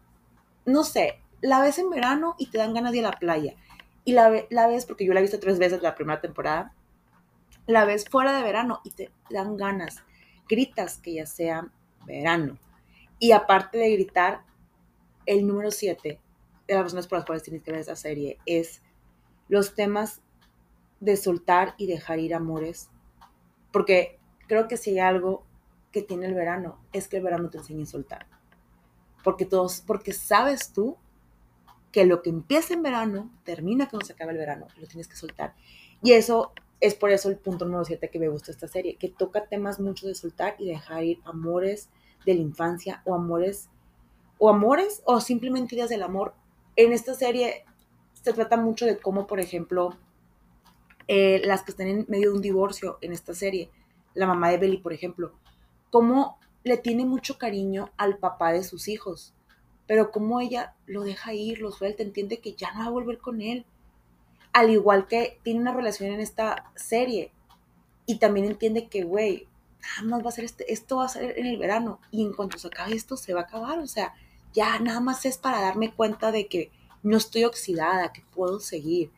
no 0.67 0.85
sé, 0.85 1.21
la 1.41 1.61
ves 1.61 1.79
en 1.79 1.91
verano 1.91 2.35
y 2.39 2.47
te 2.47 2.59
dan 2.59 2.75
ganas 2.75 2.93
de 2.93 2.99
ir 2.99 3.07
a 3.07 3.11
la 3.11 3.19
playa. 3.19 3.55
Y 4.05 4.13
la, 4.13 4.47
la 4.51 4.69
ves, 4.69 4.87
porque 4.87 5.05
yo 5.05 5.13
la 5.13 5.21
he 5.21 5.23
visto 5.23 5.41
tres 5.41 5.59
veces 5.59 5.83
la 5.83 5.95
primera 5.95 6.21
temporada, 6.21 6.75
la 7.69 7.85
ves 7.85 8.09
fuera 8.09 8.37
de 8.37 8.43
verano 8.43 8.81
y 8.83 8.91
te 8.91 9.13
dan 9.31 9.57
ganas. 9.57 10.03
Gritas 10.49 10.99
que 10.99 11.15
ya 11.15 11.27
sea 11.27 11.71
verano. 12.07 12.59
Y 13.19 13.33
aparte 13.33 13.77
de 13.77 13.93
gritar, 13.93 14.43
el 15.27 15.47
número 15.47 15.71
7 15.71 16.21
de 16.67 16.75
las 16.75 16.85
razones 16.85 17.07
por 17.07 17.19
las 17.19 17.27
cuales 17.27 17.43
tienes 17.43 17.63
que 17.63 17.71
ver 17.71 17.81
esa 17.81 17.95
serie 17.95 18.39
es 18.47 18.83
los 19.49 19.75
temas 19.75 20.23
de 21.01 21.17
soltar 21.19 21.75
y 21.77 21.87
dejar 21.87 22.19
ir 22.19 22.35
amores. 22.35 22.89
Porque 23.71 24.19
creo 24.47 24.67
que 24.67 24.79
si 24.79 24.93
hay 24.93 25.01
algo 25.01 25.45
que 25.93 26.01
tiene 26.01 26.27
el 26.27 26.35
verano, 26.35 26.81
es 26.95 27.07
que 27.07 27.19
el 27.19 27.23
verano 27.23 27.51
te 27.51 27.59
enseña 27.59 27.83
a 27.83 27.87
soltar. 27.87 28.27
Porque 29.23 29.45
todos, 29.45 29.83
porque 29.87 30.15
sabes 30.15 30.73
tú 30.73 30.97
que 31.93 32.07
lo 32.07 32.23
que 32.23 32.31
empieza 32.31 32.73
en 32.73 32.83
verano 32.83 33.31
termina 33.45 33.91
cuando 33.91 34.07
se 34.07 34.15
acaba 34.15 34.33
el 34.33 34.39
verano, 34.39 34.69
lo 34.79 34.87
tienes 34.87 35.07
que 35.07 35.17
soltar. 35.17 35.55
Y 36.03 36.13
eso 36.13 36.55
es 36.81 36.95
por 36.95 37.11
eso 37.11 37.29
el 37.29 37.37
punto 37.37 37.65
número 37.65 37.85
7 37.85 38.09
que 38.11 38.19
me 38.19 38.29
gusta 38.29 38.51
esta 38.51 38.69
serie, 38.69 38.97
que 38.97 39.09
toca 39.09 39.47
temas 39.47 39.81
mucho 39.81 40.07
de 40.07 40.15
soltar 40.15 40.55
y 40.59 40.67
dejar 40.67 41.05
ir 41.05 41.21
amores 41.25 41.91
de 42.25 42.35
la 42.35 42.41
infancia 42.41 43.03
o 43.05 43.15
amores 43.15 43.69
o 44.39 44.49
amores 44.49 45.03
o 45.05 45.21
simplemente 45.21 45.75
ideas 45.75 45.91
del 45.91 46.03
amor. 46.03 46.35
En 46.77 46.93
esta 46.93 47.15
serie 47.15 47.65
se 48.13 48.33
trata 48.33 48.57
mucho 48.57 48.87
de 48.87 48.99
cómo, 48.99 49.27
por 49.27 49.41
ejemplo, 49.41 49.97
eh, 51.09 51.41
las 51.45 51.63
que 51.63 51.73
están 51.73 51.89
en 51.89 52.07
medio 52.09 52.31
de 52.31 52.37
un 52.37 52.43
divorcio 52.43 52.99
en 53.01 53.13
esta 53.13 53.35
serie, 53.35 53.71
la 54.15 54.27
mamá 54.27 54.51
de 54.51 54.59
Belly, 54.59 54.79
por 54.79 54.93
ejemplo, 54.93 55.33
cómo 55.91 56.39
le 56.65 56.77
tiene 56.77 57.05
mucho 57.05 57.39
cariño 57.39 57.91
al 57.97 58.19
papá 58.19 58.53
de 58.53 58.63
sus 58.63 58.89
hijos, 58.89 59.35
pero 59.87 60.11
cómo 60.11 60.41
ella 60.41 60.75
lo 60.87 61.03
deja 61.03 61.33
ir, 61.33 61.61
lo 61.61 61.73
suelta, 61.73 62.03
entiende 62.03 62.41
que 62.41 62.53
ya 62.53 62.73
no 62.73 62.81
va 62.81 62.87
a 62.87 62.91
volver 62.91 63.19
con 63.19 63.41
él. 63.41 63.65
Al 64.53 64.71
igual 64.71 65.07
que 65.07 65.39
tiene 65.43 65.61
una 65.61 65.75
relación 65.75 66.13
en 66.13 66.21
esta 66.21 66.71
serie 66.75 67.33
y 68.07 68.19
también 68.19 68.47
entiende 68.47 68.89
que, 68.89 69.05
güey, 69.05 69.47
nada 69.81 70.17
más 70.17 70.25
va 70.25 70.29
a 70.31 70.33
ser 70.33 70.45
este, 70.45 70.73
esto 70.73 70.97
va 70.97 71.07
a 71.07 71.09
ser 71.09 71.39
en 71.39 71.47
el 71.47 71.59
verano 71.59 72.01
y 72.11 72.25
en 72.25 72.33
cuanto 72.33 72.59
se 72.59 72.69
acabe 72.69 72.95
esto 72.95 73.17
se 73.17 73.35
va 73.35 73.41
a 73.41 73.45
acabar, 73.45 73.79
o 73.79 73.87
sea, 73.87 74.15
ya 74.53 74.79
nada 74.81 75.01
más 75.01 75.25
es 75.27 75.39
para 75.39 75.61
darme 75.61 75.93
cuenta 75.93 76.33
de 76.33 76.47
que 76.49 76.71
no 77.03 77.17
estoy 77.17 77.45
oxidada, 77.45 78.13
que 78.13 78.23
puedo 78.35 78.61
seguir. 78.61 79.11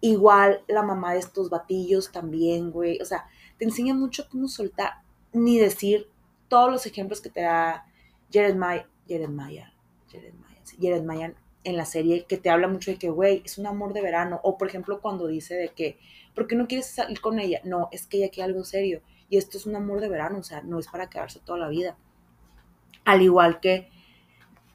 Igual 0.00 0.62
la 0.68 0.82
mamá 0.82 1.14
de 1.14 1.20
estos 1.20 1.50
batillos 1.50 2.12
también, 2.12 2.70
güey. 2.70 3.00
O 3.00 3.04
sea, 3.04 3.26
te 3.58 3.64
enseña 3.64 3.94
mucho 3.94 4.28
cómo 4.28 4.48
soltar, 4.48 5.02
ni 5.32 5.58
decir 5.58 6.08
todos 6.48 6.70
los 6.70 6.86
ejemplos 6.86 7.20
que 7.20 7.30
te 7.30 7.40
da 7.40 7.86
Jeremiah, 8.30 8.86
Jeremiah, 9.08 9.72
Jeremiah, 10.08 10.62
Jeremiah 10.78 11.34
en 11.66 11.76
la 11.76 11.84
serie, 11.84 12.24
que 12.26 12.38
te 12.38 12.48
habla 12.48 12.68
mucho 12.68 12.92
de 12.92 12.96
que, 12.96 13.10
güey, 13.10 13.42
es 13.44 13.58
un 13.58 13.66
amor 13.66 13.92
de 13.92 14.00
verano. 14.00 14.40
O, 14.44 14.56
por 14.56 14.68
ejemplo, 14.68 15.00
cuando 15.00 15.26
dice 15.26 15.56
de 15.56 15.68
que, 15.70 15.98
¿por 16.34 16.46
qué 16.46 16.54
no 16.54 16.68
quieres 16.68 16.86
salir 16.86 17.20
con 17.20 17.40
ella? 17.40 17.60
No, 17.64 17.88
es 17.90 18.06
que 18.06 18.18
ella 18.18 18.30
quiere 18.30 18.50
algo 18.50 18.64
serio. 18.64 19.02
Y 19.28 19.36
esto 19.36 19.58
es 19.58 19.66
un 19.66 19.74
amor 19.74 20.00
de 20.00 20.08
verano, 20.08 20.38
o 20.38 20.42
sea, 20.44 20.62
no 20.62 20.78
es 20.78 20.86
para 20.86 21.10
quedarse 21.10 21.40
toda 21.40 21.58
la 21.58 21.68
vida. 21.68 21.96
Al 23.04 23.20
igual 23.22 23.58
que 23.58 23.88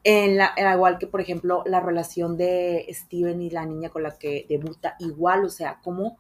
en 0.04 0.36
la, 0.36 0.54
igual 0.58 0.98
que, 0.98 1.08
por 1.08 1.22
ejemplo, 1.22 1.64
la 1.66 1.80
relación 1.80 2.36
de 2.36 2.86
Steven 2.90 3.42
y 3.42 3.50
la 3.50 3.66
niña 3.66 3.90
con 3.90 4.04
la 4.04 4.18
que 4.18 4.46
debuta, 4.50 4.96
igual, 5.00 5.46
o 5.46 5.50
sea, 5.50 5.80
cómo 5.82 6.18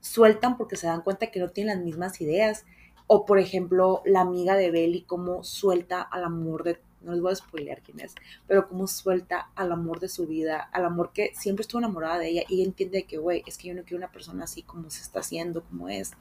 sueltan 0.00 0.56
porque 0.56 0.76
se 0.76 0.86
dan 0.86 1.02
cuenta 1.02 1.32
que 1.32 1.40
no 1.40 1.50
tienen 1.50 1.76
las 1.78 1.84
mismas 1.84 2.20
ideas. 2.20 2.64
O, 3.08 3.26
por 3.26 3.40
ejemplo, 3.40 4.00
la 4.04 4.20
amiga 4.20 4.54
de 4.54 4.70
Belly, 4.70 5.02
cómo 5.02 5.42
suelta 5.42 6.02
al 6.02 6.22
amor 6.22 6.62
de, 6.62 6.78
no 7.04 7.12
les 7.12 7.20
voy 7.20 7.32
a 7.32 7.36
spoilear 7.36 7.82
quién 7.82 8.00
es, 8.00 8.14
pero 8.46 8.68
cómo 8.68 8.86
suelta 8.86 9.50
al 9.54 9.72
amor 9.72 10.00
de 10.00 10.08
su 10.08 10.26
vida, 10.26 10.68
al 10.72 10.84
amor 10.84 11.12
que 11.12 11.32
siempre 11.34 11.62
estuvo 11.62 11.80
enamorada 11.80 12.18
de 12.18 12.28
ella 12.28 12.42
y 12.48 12.62
entiende 12.62 13.04
que, 13.04 13.18
güey, 13.18 13.42
es 13.46 13.58
que 13.58 13.68
yo 13.68 13.74
no 13.74 13.82
quiero 13.82 13.98
una 13.98 14.12
persona 14.12 14.44
así 14.44 14.62
como 14.62 14.90
se 14.90 15.02
está 15.02 15.20
haciendo, 15.20 15.62
como 15.62 15.88
es. 15.88 16.12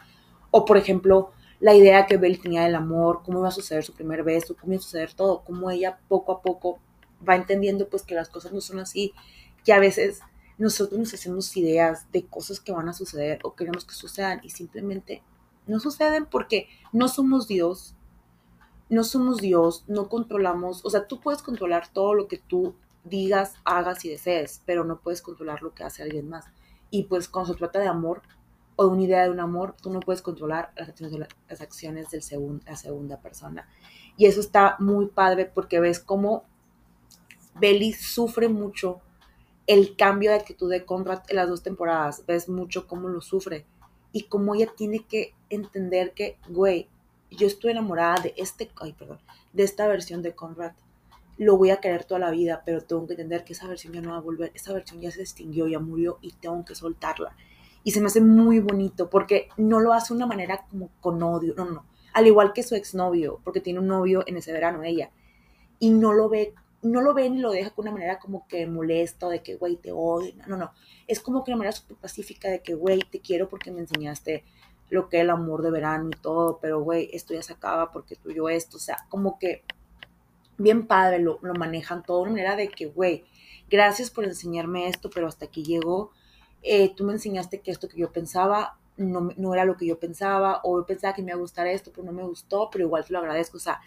O, 0.52 0.65
por 0.65 0.78
ejemplo, 0.78 1.32
la 1.60 1.74
idea 1.74 2.06
que 2.06 2.17
Belly 2.17 2.38
tenía 2.38 2.63
del 2.63 2.76
amor, 2.76 3.22
cómo 3.24 3.39
iba 3.39 3.48
a 3.48 3.52
suceder 3.52 3.84
su 3.84 3.93
primer 3.93 4.24
beso, 4.24 4.56
cómo 4.56 4.74
iba 4.74 4.80
a 4.80 4.84
suceder 4.84 5.13
todo, 5.13 5.43
cómo 5.43 5.72
ella 5.72 6.00
poco 6.08 6.32
a 6.34 6.41
poco 6.41 6.80
va 7.28 7.36
entendiendo 7.36 7.88
pues 7.88 8.04
que 8.04 8.15
las 8.15 8.30
cosas 8.30 8.52
no 8.52 8.62
son 8.62 8.80
así, 8.80 9.13
que 9.63 9.74
a 9.74 9.80
veces 9.80 10.19
nosotros 10.58 11.00
nos 11.00 11.13
hacemos 11.13 11.56
ideas 11.58 12.12
de 12.12 12.26
cosas 12.26 12.60
que 12.60 12.72
van 12.72 12.89
a 12.89 12.93
suceder 12.93 13.39
o 13.43 13.56
queremos 13.56 13.86
que 13.86 13.96
sucedan 13.96 14.41
y 14.43 14.50
simplemente 14.50 15.24
no 15.65 15.80
suceden 15.80 16.26
porque 16.26 16.67
no 16.91 17.08
somos 17.08 17.48
Dios, 17.48 17.96
no 18.93 19.03
somos 19.03 19.38
Dios, 19.39 19.84
no 19.88 20.10
controlamos, 20.10 20.86
o 20.86 20.89
sea, 20.89 21.08
tú 21.08 21.19
puedes 21.19 21.41
controlar 21.41 21.88
todo 21.91 22.13
lo 22.13 22.27
que 22.27 22.38
tú 22.38 22.75
digas, 23.03 23.56
hagas 23.65 24.06
y 24.06 24.10
desees, 24.10 24.62
pero 24.65 24.84
no 24.84 24.99
puedes 24.99 25.21
controlar 25.21 25.62
lo 25.62 25.73
que 25.73 25.84
hace 25.84 26.03
alguien 26.03 26.29
más. 26.29 26.45
Y 26.89 27.03
pues 27.03 27.27
cuando 27.27 27.53
se 27.53 27.60
trata 27.60 27.79
de 27.79 27.88
amor 27.88 28.21
o 28.75 28.86
de 28.86 28.91
una 28.91 29.03
idea 29.03 29.23
de 29.23 29.32
un 29.32 29.39
amor, 29.39 29.75
tú 29.82 29.91
no 29.91 29.99
puedes 29.99 30.21
controlar 30.21 30.71
las 30.75 30.89
acciones 30.89 31.12
de 31.12 31.19
la, 31.19 31.27
las 31.49 31.62
acciones 31.62 32.10
del 32.10 32.21
la 32.65 32.75
segunda 32.75 33.19
persona. 33.19 33.67
Y 34.15 34.25
eso 34.27 34.39
está 34.39 34.77
muy 34.79 35.08
padre 35.08 35.45
porque 35.45 35.79
ves 35.79 35.99
cómo 35.99 36.45
Belly 37.60 37.93
sufre 37.93 38.47
mucho 38.47 39.01
el 39.67 39.95
cambio 39.95 40.32
de 40.32 40.38
actitud 40.38 40.69
de 40.69 40.86
Conrad 40.86 41.23
en 41.29 41.38
las 41.38 41.49
dos 41.49 41.63
temporadas. 41.63 42.25
Ves 42.25 42.49
mucho 42.49 42.88
cómo 42.88 43.10
lo 43.10 43.21
sufre 43.21 43.65
y 44.12 44.23
cómo 44.23 44.56
ella 44.56 44.71
tiene 44.75 45.06
que 45.06 45.34
entender 45.49 46.13
que, 46.13 46.38
güey, 46.47 46.89
yo 47.36 47.48
estoy 47.48 47.72
enamorada 47.72 48.22
de 48.22 48.34
este, 48.38 48.72
ay, 48.82 48.93
perdón, 48.93 49.19
de 49.52 49.63
esta 49.63 49.88
versión 49.88 50.22
de 50.22 50.34
Conrad. 50.34 50.74
Lo 51.38 51.58
voy 51.58 51.72
a 51.72 51.78
querer 51.78 52.04
toda 52.04 52.19
la 52.19 52.32
vida, 52.32 52.62
pero 52.65 52.82
tengo 52.82 53.08
que 53.08 53.13
entender 53.13 53.43
que 53.43 53.54
esa 53.54 53.67
versión 53.67 53.93
ya 53.93 54.02
no 54.02 54.12
va 54.12 54.17
a 54.17 54.22
volver, 54.22 54.52
esa 54.54 54.74
versión 54.74 55.02
ya 55.02 55.12
se 55.12 55.22
extinguió, 55.22 55.67
ya 55.67 55.80
murió 55.80 56.19
y 56.22 56.32
tengo 56.34 56.63
que 56.63 56.76
soltarla. 56.76 57.36
Y 57.84 57.91
se 57.91 58.00
me 58.00 58.08
hace 58.08 58.22
muy 58.22 58.60
bonito 58.60 59.10
porque 59.10 59.50
no 59.58 59.80
lo 59.80 59.93
hace 59.93 60.13
de 60.13 60.17
una 60.17 60.28
manera 60.28 60.65
como 60.69 60.89
con 61.02 61.22
odio, 61.22 61.54
no, 61.56 61.65
no, 61.65 61.86
al 62.13 62.28
igual 62.28 62.54
que 62.54 62.63
su 62.63 62.76
exnovio, 62.76 63.41
porque 63.43 63.60
tiene 63.60 63.80
un 63.80 63.88
novio 63.88 64.24
en 64.28 64.38
ese 64.38 64.54
verano 64.54 64.84
ella, 64.84 65.12
y 65.80 65.89
no 65.89 66.13
lo 66.13 66.30
ve, 66.30 66.54
no 66.82 67.02
lo 67.02 67.13
ve 67.13 67.30
ni 67.30 67.39
lo 67.39 67.52
deja 67.52 67.72
con 67.72 67.84
una 67.84 67.91
manera 67.91 68.19
como 68.19 68.48
que 68.48 68.67
molesta 68.67 69.28
de 69.28 69.41
que, 69.41 69.56
güey, 69.56 69.76
te 69.76 69.91
odio, 69.91 70.34
no, 70.48 70.56
no, 70.56 70.72
es 71.08 71.19
como 71.19 71.43
que 71.43 71.52
una 71.52 71.58
manera 71.58 71.76
súper 71.76 71.98
pacífica 71.98 72.50
de 72.50 72.62
que, 72.62 72.76
güey, 72.76 73.02
te 73.12 73.19
quiero 73.19 73.50
porque 73.50 73.72
me 73.72 73.82
enseñaste 73.82 74.46
lo 74.93 75.10
que 75.10 75.21
el 75.21 75.32
amor 75.32 75.63
de 75.63 75.71
verano 75.71 76.10
y 76.10 76.21
todo, 76.21 76.60
pero, 76.62 76.82
güey, 76.82 77.10
esto 77.13 77.34
ya 77.34 77.41
se 77.41 77.53
acaba 77.53 77.91
porque 77.91 78.15
tú 78.15 78.29
y 78.29 78.36
yo 78.36 78.47
esto, 78.47 78.77
o 78.77 78.79
sea, 78.79 79.06
como 79.10 79.39
que 79.39 79.63
bien 80.58 80.86
padre 80.86 81.17
lo, 81.17 81.39
lo 81.41 81.56
manejan 81.56 82.03
todo 82.03 82.23
de 82.23 82.29
manera 82.29 82.56
de 82.56 82.67
que, 82.69 82.86
güey, 82.86 83.25
gracias 83.69 84.12
por 84.12 84.23
enseñarme 84.23 84.88
esto, 84.88 85.10
pero 85.10 85.27
hasta 85.27 85.45
aquí 85.45 85.63
llegó, 85.63 86.12
eh, 86.62 86.93
tú 86.95 87.06
me 87.06 87.13
enseñaste 87.13 87.62
que 87.62 87.71
esto 87.71 87.88
que 87.88 87.97
yo 87.97 88.12
pensaba 88.12 88.77
no, 88.95 89.32
no, 89.36 89.53
era 89.56 89.65
lo 89.65 89.75
que 89.77 89.88
yo 89.88 89.99
pensaba, 89.99 90.62
o 90.63 90.79
yo 90.79 90.86
pensaba 90.86 91.15
que 91.15 91.23
me 91.23 91.32
iba 91.32 91.38
a 91.38 91.41
gustar 91.41 91.65
esto, 91.65 91.91
pero 91.91 92.06
no 92.06 92.12
me 92.12 92.23
gustó, 92.23 92.69
pero 92.71 92.86
igual 92.86 93.03
te 93.03 93.13
lo 93.13 93.17
agradezco. 93.19 93.58
O 93.58 93.60
sea, 93.60 93.82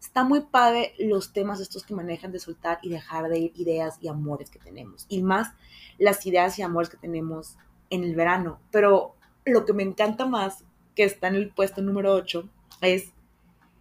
está 0.00 0.22
muy 0.22 0.42
padre 0.42 0.94
los 1.00 1.32
temas 1.32 1.58
estos 1.58 1.82
que 1.82 1.94
manejan 1.94 2.30
de 2.30 2.38
soltar 2.38 2.78
y 2.82 2.88
dejar 2.88 3.28
de 3.28 3.40
ir 3.40 3.52
ideas 3.56 3.98
y 4.00 4.06
amores 4.06 4.50
que 4.50 4.60
tenemos. 4.60 5.06
Y 5.08 5.22
más 5.22 5.54
las 5.98 6.24
ideas 6.24 6.56
y 6.60 6.62
amores 6.62 6.90
que 6.90 6.96
tenemos 6.96 7.56
en 7.90 8.04
el 8.04 8.14
verano. 8.14 8.60
Pero 8.70 9.16
lo 9.44 9.64
que 9.64 9.72
me 9.72 9.82
encanta 9.82 10.26
más, 10.26 10.64
que 10.94 11.04
está 11.04 11.28
en 11.28 11.36
el 11.36 11.50
puesto 11.50 11.82
número 11.82 12.12
8, 12.12 12.48
es 12.80 13.12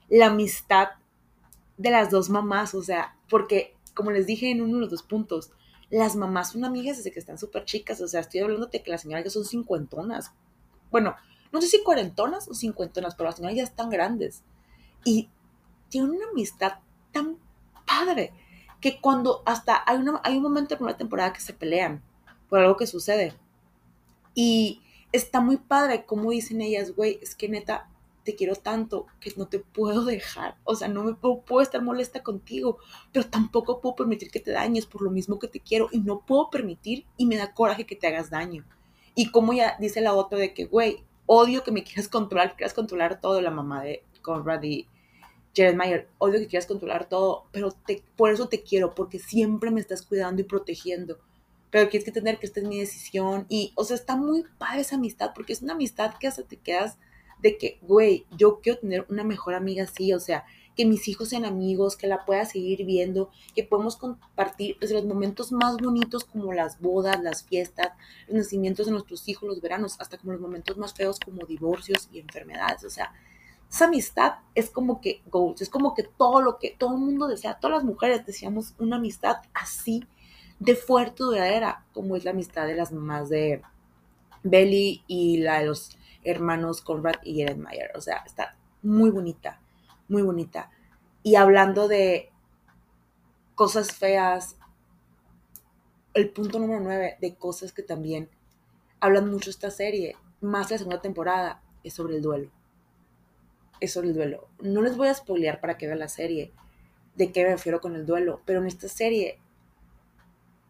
la 0.10 0.28
amistad 0.28 0.90
de 1.78 1.92
las 1.92 2.10
dos 2.10 2.30
mamás. 2.30 2.74
O 2.74 2.84
sea, 2.84 3.16
porque, 3.30 3.76
como 3.94 4.12
les 4.12 4.26
dije 4.26 4.50
en 4.50 4.62
uno 4.62 4.76
de 4.76 4.82
los 4.82 4.92
dos 4.92 5.04
puntos, 5.04 5.52
las 5.90 6.16
mamás 6.16 6.52
son 6.52 6.64
amigas 6.64 6.98
desde 6.98 7.12
que 7.12 7.20
están 7.20 7.38
súper 7.38 7.66
chicas. 7.66 8.02
O 8.02 8.08
sea, 8.08 8.22
estoy 8.22 8.42
hablando 8.42 8.68
de 8.68 8.82
que 8.82 8.92
las 8.92 9.02
señoras 9.02 9.26
ya 9.26 9.32
son 9.32 9.46
cincuentonas, 9.46 10.32
bueno, 10.90 11.16
no 11.52 11.62
sé 11.62 11.68
si 11.68 11.84
cuarentonas 11.84 12.48
o 12.48 12.54
cincuentonas, 12.54 13.16
pero 13.16 13.30
las 13.30 13.36
señoras 13.36 13.58
ya 13.58 13.64
están 13.64 13.90
grandes. 13.90 14.44
Y 15.04 15.30
tienen 15.90 16.12
una 16.12 16.30
amistad 16.32 16.80
tan 17.12 17.38
padre 17.86 18.34
que 18.80 19.00
cuando 19.00 19.42
hasta 19.46 19.84
hay, 19.86 19.98
una, 19.98 20.22
hay 20.24 20.38
un 20.38 20.44
momento 20.44 20.76
en 20.76 20.84
una 20.84 20.98
temporada 20.98 21.34
que 21.34 21.42
se 21.42 21.54
pelean 21.54 22.02
por 22.50 22.60
algo 22.60 22.78
que 22.78 22.88
sucede. 22.88 23.34
Y 24.34 24.82
está 25.12 25.42
muy 25.42 25.58
padre 25.58 26.06
como 26.06 26.32
dicen 26.32 26.62
ellas, 26.62 26.96
güey, 26.96 27.20
es 27.22 27.36
que 27.36 27.50
neta, 27.50 27.90
te 28.24 28.36
quiero 28.36 28.56
tanto 28.56 29.08
que 29.20 29.34
no 29.36 29.48
te 29.48 29.60
puedo 29.60 30.06
dejar. 30.06 30.56
O 30.64 30.76
sea, 30.76 30.88
no 30.88 31.04
me 31.04 31.14
puedo, 31.14 31.62
estar 31.62 31.82
molesta 31.82 32.24
contigo, 32.24 32.78
pero 33.12 33.26
tampoco 33.28 33.82
puedo 33.82 33.96
permitir 33.96 34.30
que 34.30 34.40
te 34.40 34.52
dañes 34.52 34.86
por 34.86 35.02
lo 35.02 35.12
mismo 35.12 35.40
que 35.40 35.48
te 35.48 35.60
quiero 35.60 35.90
y 35.92 36.00
no 36.00 36.26
puedo 36.26 36.50
permitir 36.50 37.06
y 37.18 37.26
me 37.26 37.38
da 37.38 37.54
coraje 37.54 37.86
que 37.86 37.96
te 37.96 38.08
hagas 38.08 38.30
daño. 38.30 38.66
Y 39.16 39.32
como 39.32 39.54
ya 39.54 39.76
dice 39.80 40.02
la 40.02 40.14
otra 40.14 40.38
de 40.38 40.54
que, 40.54 40.66
güey, 40.66 41.04
odio 41.26 41.64
que 41.64 41.72
me 41.72 41.84
quieras 41.84 42.08
controlar, 42.08 42.52
que 42.52 42.58
quieras 42.58 42.74
controlar 42.74 43.20
todo, 43.22 43.42
la 43.42 43.52
mamá 43.52 43.84
de 43.84 44.04
Conrad 44.22 44.64
y 44.64 44.88
Jared 45.56 45.76
Mayer, 45.76 46.08
odio 46.18 46.40
que 46.40 46.48
quieras 46.48 46.68
controlar 46.68 47.10
todo, 47.10 47.46
pero 47.52 47.72
te, 47.72 48.04
por 48.16 48.32
eso 48.32 48.48
te 48.48 48.64
quiero, 48.64 48.96
porque 48.96 49.20
siempre 49.20 49.72
me 49.72 49.82
estás 49.82 50.02
cuidando 50.02 50.42
y 50.42 50.46
protegiendo. 50.46 51.20
Pero 51.72 51.90
quieres 51.90 52.06
que 52.06 52.12
tener 52.12 52.38
que 52.38 52.46
esta 52.46 52.60
es 52.60 52.68
mi 52.68 52.80
decisión. 52.80 53.46
Y, 53.50 53.74
o 53.76 53.84
sea, 53.84 53.96
está 53.96 54.16
muy 54.16 54.44
padre 54.60 54.82
esa 54.82 54.98
amistad, 54.98 55.32
porque 55.34 55.54
es 55.54 55.62
una 55.62 55.74
amistad 55.74 56.14
que 56.20 56.28
hasta 56.28 56.44
te 56.44 56.58
quedas 56.58 56.98
de 57.42 57.58
que, 57.58 57.80
güey, 57.82 58.26
yo 58.38 58.60
quiero 58.62 58.80
tener 58.80 59.06
una 59.10 59.24
mejor 59.24 59.56
amiga 59.56 59.86
así, 59.86 60.14
o 60.14 60.20
sea, 60.20 60.46
que 60.76 60.86
mis 60.86 61.08
hijos 61.08 61.30
sean 61.30 61.46
amigos, 61.46 61.96
que 61.96 62.08
la 62.08 62.26
pueda 62.26 62.46
seguir 62.46 62.86
viendo, 62.86 63.30
que 63.56 63.64
podemos 63.64 63.98
compartir 63.98 64.78
desde 64.80 64.96
los 64.96 65.06
momentos 65.06 65.52
más 65.52 65.78
bonitos 65.78 66.24
como 66.24 66.54
las 66.54 66.80
bodas, 66.80 67.22
las 67.22 67.44
fiestas, 67.44 67.92
los 68.28 68.38
nacimientos 68.38 68.86
de 68.86 68.94
nuestros 68.94 69.28
hijos, 69.28 69.50
los 69.50 69.62
veranos, 69.62 69.96
hasta 70.00 70.18
como 70.18 70.34
los 70.34 70.42
momentos 70.42 70.78
más 70.78 70.94
feos 70.94 71.20
como 71.20 71.46
divorcios 71.46 72.10
y 72.14 72.20
enfermedades. 72.20 72.84
O 72.84 72.90
sea, 72.90 73.12
esa 73.70 73.86
amistad 73.86 74.34
es 74.56 74.70
como 74.70 75.02
que 75.02 75.22
goals, 75.28 75.62
es 75.62 75.70
como 75.70 75.94
que 75.94 76.04
todo 76.04 76.42
lo 76.42 76.58
que 76.58 76.72
todo 76.78 76.94
el 76.94 77.00
mundo 77.00 77.28
desea, 77.28 77.60
todas 77.60 77.78
las 77.78 77.86
mujeres 77.86 78.26
deseamos 78.26 78.74
una 78.80 78.98
amistad 78.98 79.38
así 79.54 80.06
de 80.62 80.76
fuerte, 80.76 81.24
duradera, 81.24 81.86
como 81.94 82.16
es 82.16 82.24
la 82.24 82.32
amistad 82.32 82.66
de 82.66 82.76
las 82.76 82.94
mamás 82.94 83.28
de 83.28 83.62
Belly 84.44 85.04
y 85.08 85.38
la 85.38 85.60
de 85.60 85.66
los 85.66 85.98
hermanos 86.24 86.82
Conrad 86.82 87.16
y 87.24 87.42
Jared 87.42 87.58
Mayer. 87.58 87.92
O 87.96 88.02
sea, 88.02 88.24
está 88.26 88.56
muy 88.82 89.10
bonita 89.10 89.60
muy 90.12 90.22
bonita. 90.22 90.70
Y 91.24 91.36
hablando 91.36 91.88
de 91.88 92.30
cosas 93.56 93.94
feas, 93.94 94.58
el 96.14 96.30
punto 96.30 96.60
número 96.60 96.82
9 96.82 97.18
de 97.20 97.36
cosas 97.36 97.72
que 97.72 97.82
también 97.82 98.30
hablan 99.00 99.32
mucho 99.32 99.50
esta 99.50 99.72
serie, 99.72 100.18
más 100.42 100.70
la 100.70 100.78
segunda 100.78 101.02
temporada, 101.02 101.64
es 101.84 101.94
sobre 101.94 102.18
el 102.18 102.22
duelo. 102.22 102.52
Es 103.80 103.94
sobre 103.94 104.10
el 104.10 104.14
duelo. 104.14 104.50
No 104.60 104.82
les 104.82 104.98
voy 104.98 105.08
a 105.08 105.14
spoilear 105.14 105.62
para 105.62 105.78
que 105.78 105.88
vean 105.88 106.00
la 106.00 106.10
serie 106.10 106.52
de 107.16 107.32
qué 107.32 107.44
me 107.44 107.52
refiero 107.52 107.80
con 107.80 107.96
el 107.96 108.06
duelo, 108.06 108.42
pero 108.46 108.60
en 108.60 108.68
esta 108.68 108.90
serie 108.90 109.40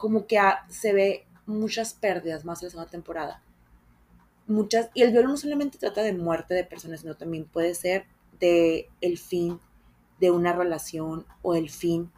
como 0.02 0.26
que 0.26 0.40
se 0.68 0.94
ve 0.94 1.28
muchas 1.46 1.94
pérdidas 1.94 2.44
más 2.44 2.60
en 2.62 2.66
la 2.66 2.72
segunda 2.72 2.90
temporada. 2.90 3.44
Muchas, 4.48 4.90
y 4.96 5.04
el 5.04 5.14
duelo 5.14 5.30
no 5.30 5.38
solamente 5.38 5.78
trata 5.78 6.02
de 6.02 6.12
muerte 6.12 6.56
de 6.56 6.64
personas, 6.64 7.02
sino 7.02 7.16
también 7.16 7.46
puede 7.46 7.76
ser 7.76 8.08
de 8.40 8.90
el 9.00 9.20
fin 9.20 9.60
de 10.20 10.32
una 10.32 10.54
relación 10.54 11.28
o 11.44 11.54
el 11.54 11.70
fin 11.70 12.12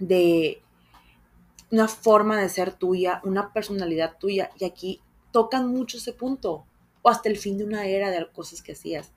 de 0.00 0.60
una 1.70 1.86
forma 1.86 2.40
de 2.40 2.48
ser 2.48 2.72
tuya, 2.72 3.20
una 3.22 3.52
personalidad 3.52 4.18
tuya. 4.18 4.50
Y 4.58 4.64
aquí 4.64 5.00
tocan 5.30 5.68
mucho 5.68 5.98
ese 5.98 6.12
punto. 6.12 6.66
O 7.02 7.10
hasta 7.10 7.28
el 7.28 7.38
fin 7.38 7.58
de 7.58 7.64
una 7.64 7.86
era 7.86 8.10
de 8.10 8.28
cosas 8.32 8.60
que 8.60 8.72
hacías. 8.72 9.12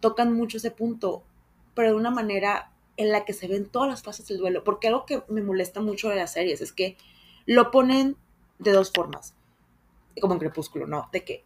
Tocan 0.00 0.34
mucho 0.34 0.58
ese 0.58 0.70
punto, 0.70 1.24
pero 1.74 1.88
de 1.88 1.96
una 1.96 2.10
manera 2.10 2.72
en 2.96 3.12
la 3.12 3.24
que 3.24 3.32
se 3.32 3.48
ven 3.48 3.66
todas 3.66 3.88
las 3.88 4.02
fases 4.02 4.26
del 4.26 4.38
duelo. 4.38 4.64
Porque 4.64 4.88
algo 4.88 5.06
que 5.06 5.22
me 5.28 5.42
molesta 5.42 5.80
mucho 5.80 6.08
de 6.08 6.16
las 6.16 6.32
series 6.32 6.60
es 6.60 6.72
que 6.72 6.96
lo 7.44 7.70
ponen 7.70 8.16
de 8.58 8.72
dos 8.72 8.92
formas. 8.92 9.34
Como 10.20 10.34
en 10.34 10.40
Crepúsculo, 10.40 10.86
¿no? 10.86 11.08
De 11.12 11.24
que 11.24 11.44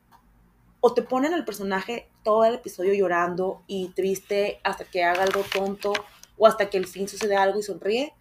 o 0.80 0.94
te 0.94 1.02
ponen 1.02 1.34
al 1.34 1.44
personaje 1.44 2.08
todo 2.24 2.44
el 2.44 2.54
episodio 2.54 2.94
llorando 2.94 3.62
y 3.66 3.88
triste 3.90 4.60
hasta 4.64 4.84
que 4.84 5.04
haga 5.04 5.22
algo 5.22 5.42
tonto 5.52 5.92
o 6.38 6.46
hasta 6.46 6.70
que 6.70 6.78
el 6.78 6.86
fin 6.86 7.06
sucede 7.06 7.36
algo 7.36 7.58
y 7.58 7.62
sonríe, 7.62 8.14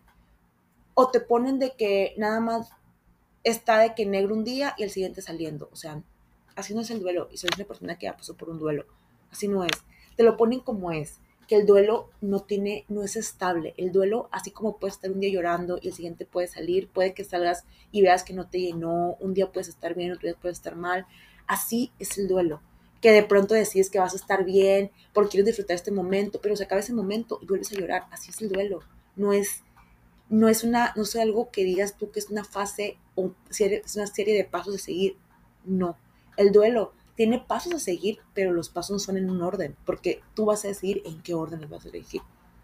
o 0.94 1.10
te 1.10 1.22
ponen 1.22 1.58
de 1.58 1.72
que 1.72 2.14
nada 2.18 2.42
más 2.42 2.70
está 3.46 3.80
de 3.80 3.96
que 3.96 4.06
negro 4.06 4.36
un 4.36 4.44
día 4.44 4.76
y 4.78 4.84
el 4.84 4.90
siguiente 4.90 5.22
saliendo, 5.22 5.70
o 5.72 5.76
sea, 5.78 6.04
así 6.56 6.74
no 6.74 6.82
es 6.82 6.90
el 6.92 7.00
duelo 7.00 7.30
y 7.32 7.38
soy 7.38 7.50
una 7.56 7.66
persona 7.66 7.98
que 7.98 8.08
ya 8.08 8.18
pasó 8.18 8.36
por 8.36 8.50
un 8.50 8.60
duelo, 8.60 8.86
así 9.32 9.48
no 9.48 9.64
es, 9.64 9.72
te 10.18 10.24
lo 10.24 10.36
ponen 10.36 10.60
como 10.60 10.92
es, 10.92 11.22
que 11.50 11.56
el 11.56 11.66
duelo 11.66 12.12
no 12.22 12.42
tiene, 12.42 12.86
no 12.88 13.04
es 13.04 13.16
estable, 13.16 13.74
el 13.76 13.92
duelo, 13.92 14.30
así 14.32 14.52
como 14.52 14.78
puedes 14.78 14.96
estar 14.96 15.12
un 15.12 15.20
día 15.20 15.32
llorando 15.32 15.80
y 15.82 15.88
el 15.88 15.94
siguiente 15.96 16.26
puede 16.26 16.48
salir, 16.48 16.88
puede 16.88 17.16
que 17.16 17.24
salgas 17.24 17.66
y 17.92 18.04
veas 18.04 18.24
que 18.24 18.34
no 18.34 18.48
te 18.48 18.62
llenó, 18.62 19.18
un 19.20 19.34
día 19.34 19.52
puedes 19.52 19.68
estar 19.68 19.96
bien, 19.96 20.12
otro 20.12 20.28
día 20.28 20.38
puedes 20.40 20.60
estar 20.60 20.76
mal, 20.76 21.08
Así 21.50 21.92
es 21.98 22.20
el 22.20 22.28
duelo, 22.28 22.62
que 23.02 23.12
de 23.12 23.24
pronto 23.24 23.56
decides 23.56 23.90
que 23.90 23.98
vas 23.98 24.14
a 24.14 24.18
estar 24.18 24.46
bien 24.46 24.92
porque 25.14 25.32
quieres 25.32 25.48
disfrutar 25.48 25.74
este 25.74 25.90
momento, 25.90 26.40
pero 26.40 26.56
se 26.56 26.64
acaba 26.64 26.80
ese 26.80 26.94
momento 26.94 27.40
y 27.42 27.48
vuelves 27.48 27.72
a 27.72 27.76
llorar. 27.76 28.06
Así 28.12 28.30
es 28.30 28.40
el 28.44 28.50
duelo. 28.50 28.82
No 29.16 29.34
es, 29.34 29.64
no 30.30 30.48
es 30.48 30.64
una, 30.64 30.94
no 30.96 31.02
es 31.02 31.16
algo 31.16 31.50
que 31.50 31.64
digas 31.64 31.98
tú 31.98 32.12
que 32.12 32.20
es 32.20 32.30
una 32.30 32.44
fase 32.44 33.00
o 33.16 33.32
es 33.50 33.96
una 33.96 34.06
serie 34.06 34.36
de 34.36 34.44
pasos 34.44 34.76
a 34.76 34.78
seguir. 34.78 35.18
No. 35.66 35.98
El 36.38 36.52
duelo 36.52 36.94
tiene 37.20 37.40
pasos 37.40 37.74
a 37.74 37.80
seguir, 37.80 38.20
pero 38.34 38.54
los 38.54 38.70
pasos 38.70 38.92
no 38.92 39.00
son 39.00 39.18
en 39.18 39.30
un 39.30 39.42
orden, 39.42 39.76
porque 39.86 40.22
tú 40.36 40.46
vas 40.46 40.64
a 40.64 40.70
decidir 40.70 41.02
en 41.04 41.22
qué 41.22 41.34
orden 41.34 41.60
los 41.60 41.70
vas 41.70 41.86
a 41.86 41.90
elegir. 41.90 42.22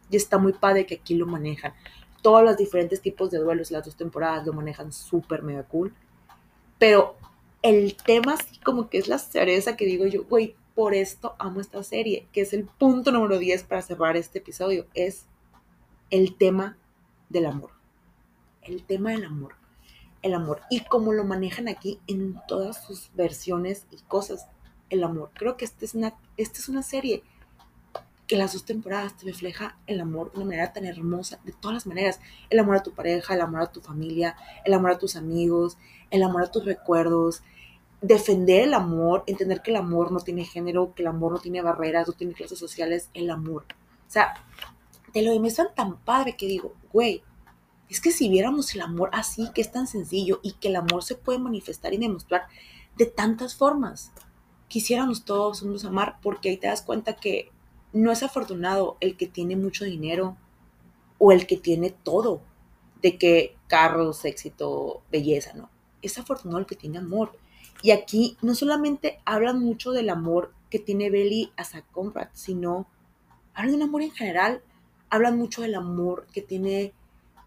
Y 0.09 0.15
está 0.15 0.37
muy 0.37 0.53
padre 0.53 0.85
que 0.85 0.95
aquí 0.95 1.13
lo 1.13 1.25
manejan. 1.25 1.73
todos 2.21 2.41
los 2.41 2.55
diferentes 2.55 3.01
tipos 3.01 3.29
de 3.31 3.39
duelos, 3.39 3.69
las 3.69 3.83
dos 3.83 3.97
temporadas 3.97 4.47
lo 4.47 4.53
manejan 4.53 4.93
súper 4.93 5.43
mega 5.43 5.63
cool. 5.63 5.93
Pero 6.79 7.17
el 7.63 7.97
tema 7.97 8.35
así 8.35 8.57
como 8.59 8.87
que 8.89 8.97
es 8.97 9.09
la 9.09 9.19
cereza 9.19 9.75
que 9.75 9.85
digo 9.85 10.05
yo, 10.05 10.23
güey, 10.23 10.55
por 10.73 10.93
esto 10.93 11.35
amo 11.37 11.59
esta 11.59 11.83
serie, 11.83 12.25
que 12.31 12.39
es 12.39 12.53
el 12.53 12.63
punto 12.63 13.11
número 13.11 13.37
10 13.37 13.61
para 13.65 13.81
cerrar 13.81 14.15
este 14.15 14.39
episodio, 14.39 14.87
es 14.93 15.25
el 16.11 16.37
tema 16.37 16.77
del 17.27 17.47
amor. 17.47 17.71
El 18.61 18.85
tema 18.85 19.11
del 19.11 19.25
amor. 19.25 19.64
El 20.25 20.33
amor. 20.33 20.61
Y 20.71 20.79
como 20.79 21.13
lo 21.13 21.23
manejan 21.23 21.67
aquí 21.67 21.99
en 22.07 22.41
todas 22.47 22.83
sus 22.83 23.11
versiones 23.13 23.85
y 23.91 23.97
cosas. 24.07 24.47
El 24.89 25.03
amor. 25.03 25.29
Creo 25.35 25.55
que 25.55 25.65
esta 25.65 25.85
es 25.85 25.93
una, 25.93 26.15
esta 26.35 26.57
es 26.57 26.67
una 26.67 26.81
serie 26.81 27.21
que 28.25 28.35
las 28.35 28.53
dos 28.53 28.65
temporadas 28.65 29.15
te 29.15 29.27
refleja 29.27 29.77
el 29.85 30.01
amor 30.01 30.31
de 30.31 30.37
una 30.37 30.47
manera 30.47 30.73
tan 30.73 30.85
hermosa, 30.85 31.39
de 31.43 31.51
todas 31.51 31.75
las 31.75 31.85
maneras. 31.85 32.19
El 32.49 32.57
amor 32.57 32.77
a 32.77 32.81
tu 32.81 32.91
pareja, 32.91 33.35
el 33.35 33.41
amor 33.41 33.61
a 33.61 33.71
tu 33.71 33.81
familia, 33.81 34.35
el 34.63 34.73
amor 34.73 34.93
a 34.93 34.97
tus 34.97 35.15
amigos, 35.15 35.77
el 36.09 36.23
amor 36.23 36.41
a 36.41 36.51
tus 36.51 36.65
recuerdos, 36.65 37.43
defender 38.01 38.63
el 38.63 38.73
amor, 38.73 39.23
entender 39.27 39.61
que 39.61 39.69
el 39.69 39.77
amor 39.77 40.11
no 40.11 40.21
tiene 40.21 40.43
género, 40.43 40.95
que 40.95 41.03
el 41.03 41.07
amor 41.07 41.33
no 41.33 41.39
tiene 41.39 41.61
barreras, 41.61 42.07
no 42.07 42.13
tiene 42.13 42.33
clases 42.33 42.57
sociales, 42.57 43.11
el 43.13 43.29
amor. 43.29 43.65
O 44.07 44.11
sea, 44.11 44.33
te 45.13 45.21
lo 45.21 45.31
demuestran 45.31 45.67
tan 45.75 45.97
padre 45.97 46.35
que 46.35 46.47
digo, 46.47 46.73
güey, 46.91 47.21
es 47.89 48.01
que 48.01 48.11
si 48.11 48.29
viéramos 48.29 48.73
el 48.75 48.81
amor 48.81 49.09
así, 49.13 49.51
que 49.53 49.61
es 49.61 49.71
tan 49.71 49.87
sencillo 49.87 50.39
y 50.41 50.53
que 50.53 50.69
el 50.69 50.75
amor 50.75 51.03
se 51.03 51.15
puede 51.15 51.39
manifestar 51.39 51.93
y 51.93 51.97
demostrar 51.97 52.47
de 52.97 53.05
tantas 53.05 53.55
formas, 53.55 54.11
quisiéramos 54.67 55.25
todos 55.25 55.63
nos 55.63 55.85
amar 55.85 56.17
porque 56.21 56.49
ahí 56.49 56.57
te 56.57 56.67
das 56.67 56.81
cuenta 56.81 57.15
que 57.15 57.51
no 57.93 58.11
es 58.11 58.23
afortunado 58.23 58.97
el 58.99 59.15
que 59.15 59.27
tiene 59.27 59.55
mucho 59.55 59.85
dinero 59.85 60.35
o 61.17 61.31
el 61.31 61.47
que 61.47 61.57
tiene 61.57 61.91
todo, 61.91 62.41
de 63.01 63.17
que 63.17 63.55
carros, 63.67 64.25
éxito, 64.25 65.01
belleza, 65.11 65.53
no. 65.53 65.69
Es 66.01 66.17
afortunado 66.17 66.59
el 66.59 66.65
que 66.65 66.75
tiene 66.75 66.97
amor. 66.97 67.31
Y 67.81 67.91
aquí 67.91 68.37
no 68.41 68.55
solamente 68.55 69.19
hablan 69.25 69.59
mucho 69.59 69.91
del 69.91 70.09
amor 70.09 70.53
que 70.69 70.79
tiene 70.79 71.09
Belly 71.09 71.51
hacia 71.55 71.83
Conrad, 71.83 72.29
sino 72.33 72.87
hablan 73.53 73.71
de 73.71 73.77
un 73.77 73.83
amor 73.83 74.01
en 74.01 74.11
general. 74.11 74.61
Hablan 75.09 75.37
mucho 75.37 75.61
del 75.61 75.75
amor 75.75 76.27
que 76.33 76.41
tiene, 76.41 76.93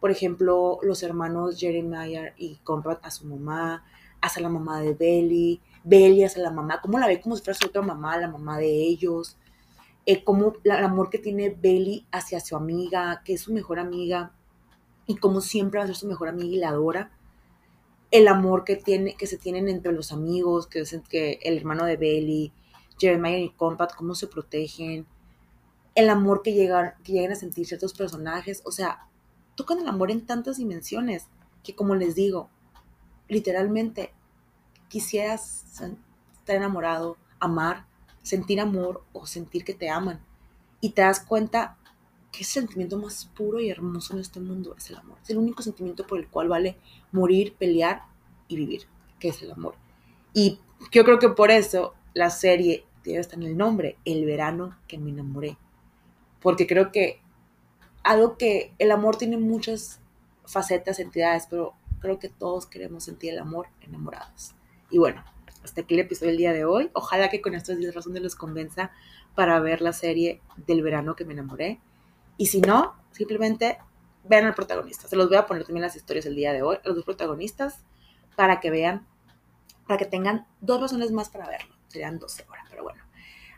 por 0.01 0.11
ejemplo, 0.11 0.79
los 0.83 1.03
hermanos 1.03 1.59
Jeremiah 1.59 2.35
y 2.37 2.57
Conrad 2.65 2.99
a 3.03 3.11
su 3.11 3.27
mamá, 3.27 3.85
hacia 4.21 4.43
la 4.43 4.49
mamá 4.49 4.81
de 4.81 4.95
Belly, 4.95 5.61
Belly 5.85 6.25
hacia 6.25 6.43
la 6.43 6.51
mamá, 6.51 6.81
cómo 6.81 6.99
la 6.99 7.07
ve 7.07 7.21
como 7.21 7.37
si 7.37 7.43
fuera 7.43 7.59
su 7.59 7.67
otra 7.69 7.83
mamá, 7.83 8.17
la 8.17 8.29
mamá 8.29 8.59
de 8.59 8.69
ellos 8.69 9.37
eh, 10.11 10.25
como 10.25 10.55
el 10.65 10.71
amor 10.71 11.11
que 11.11 11.19
tiene 11.19 11.51
Belly 11.51 12.07
hacia 12.11 12.41
su 12.41 12.57
amiga, 12.57 13.21
que 13.27 13.35
es 13.35 13.43
su 13.43 13.53
mejor 13.53 13.79
amiga, 13.79 14.33
y 15.07 15.17
como 15.17 15.43
siempre 15.43 15.77
va 15.77 15.85
a 15.85 15.87
ser 15.87 15.97
su 15.97 16.09
mejor 16.09 16.29
amiga 16.29 16.49
y 16.49 16.57
la 16.57 16.71
adora. 16.71 17.13
El 18.11 18.27
amor 18.27 18.65
que, 18.65 18.77
tiene, 18.77 19.17
que 19.17 19.27
se 19.27 19.37
tienen 19.37 19.69
entre 19.69 19.93
los 19.93 20.11
amigos, 20.11 20.67
que 20.67 20.81
es 20.81 20.99
que 21.11 21.39
el 21.43 21.59
hermano 21.59 21.85
de 21.85 21.99
Belly, 21.99 22.55
Jeremiah 22.99 23.37
y 23.37 23.51
Compat, 23.51 23.95
cómo 23.95 24.15
se 24.15 24.29
protegen. 24.29 25.07
El 25.95 26.09
amor 26.09 26.41
que 26.41 26.55
llegan, 26.55 26.95
que 27.05 27.13
llegan 27.13 27.33
a 27.33 27.35
sentir 27.35 27.67
ciertos 27.67 27.93
personajes. 27.93 28.63
O 28.65 28.71
sea, 28.71 29.08
tocan 29.59 29.81
el 29.81 29.89
amor 29.89 30.13
en 30.13 30.25
tantas 30.25 30.59
dimensiones 30.59 31.27
que, 31.65 31.75
como 31.75 31.97
les 31.97 32.15
digo, 32.15 32.49
literalmente 33.27 34.13
quisieras 34.87 35.65
estar 36.33 36.57
enamorado, 36.57 37.17
amar, 37.41 37.85
sentir 38.23 38.61
amor 38.61 39.03
o 39.13 39.27
sentir 39.27 39.65
que 39.65 39.75
te 39.75 39.91
aman. 39.91 40.21
Y 40.81 40.91
te 40.91 41.03
das 41.03 41.19
cuenta 41.19 41.77
que 42.31 42.41
el 42.41 42.45
sentimiento 42.45 42.99
más 42.99 43.25
puro 43.37 43.59
y 43.59 43.69
hermoso 43.69 44.15
en 44.15 44.21
este 44.21 44.39
mundo 44.39 44.77
es 44.79 44.91
el 44.91 44.97
amor. 44.97 45.19
Es 45.25 45.31
el 45.31 45.39
único 45.39 45.61
sentimiento 45.65 46.07
por 46.07 46.21
el 46.21 46.29
cual 46.29 46.47
vale 46.47 46.77
morir, 47.11 47.57
pelear 47.59 48.05
y 48.47 48.55
vivir, 48.55 48.83
que 49.19 49.31
es 49.31 49.43
el 49.43 49.51
amor. 49.51 49.75
Y 50.35 50.61
yo 50.93 51.05
creo 51.05 51.19
que 51.19 51.31
por 51.31 51.51
eso 51.51 51.95
la 52.15 52.31
serie 52.31 52.87
debe 53.03 53.19
estar 53.19 53.41
en 53.41 53.45
el 53.45 53.57
nombre, 53.57 53.97
El 54.05 54.25
verano 54.25 54.79
que 54.87 54.99
me 54.99 55.11
enamoré. 55.11 55.59
Porque 56.41 56.69
creo 56.69 56.93
que 56.93 57.21
algo 58.09 58.39
que 58.39 58.73
el 58.79 58.91
amor 58.91 59.17
tiene 59.17 59.37
muchas 59.37 60.01
facetas, 60.47 60.99
entidades, 60.99 61.47
pero 61.51 61.75
creo 62.01 62.19
que 62.19 62.31
todos 62.31 62.65
queremos 62.65 63.05
sentir 63.05 63.35
el 63.35 63.39
amor 63.39 63.69
enamorados. 63.83 64.55
Y 64.91 64.97
bueno, 64.97 65.23
hasta 65.63 65.83
aquí 65.83 65.93
el 65.93 66.01
episodio 66.01 66.29
del 66.29 66.39
día 66.39 66.55
de 66.55 66.65
hoy. 66.65 66.91
Ojalá 66.95 67.29
que 67.29 67.43
con 67.43 67.55
estos 67.55 67.77
10 67.77 67.95
razones 67.95 68.23
los 68.23 68.35
convenza 68.35 68.93
para 69.35 69.61
ver 69.61 69.83
la 69.83 69.93
serie 69.93 70.41
del 70.67 70.83
verano 70.83 71.17
que 71.17 71.27
me 71.27 71.35
enamoré. 71.35 71.81
Y 72.39 72.47
si 72.47 72.63
no, 72.63 72.95
simplemente 73.11 73.77
vean 74.25 74.47
al 74.47 74.55
protagonista. 74.55 75.07
Se 75.07 75.15
los 75.15 75.29
voy 75.29 75.37
a 75.37 75.45
poner 75.45 75.65
también 75.65 75.83
las 75.83 75.95
historias 75.95 76.25
del 76.25 76.35
día 76.35 76.55
de 76.55 76.63
hoy, 76.63 76.79
los 76.85 76.97
dos 76.97 77.05
protagonistas, 77.05 77.85
para 78.37 78.59
que 78.59 78.71
vean, 78.71 79.07
para 79.87 79.99
que 79.99 80.07
tengan 80.07 80.47
dos 80.63 80.81
razones 80.81 81.13
más 81.13 81.29
para 81.29 81.47
verlo. 81.47 81.75
Serían 81.89 82.19
12 82.19 82.47
horas, 82.49 82.65
pero 82.71 82.85
bueno. 82.85 83.03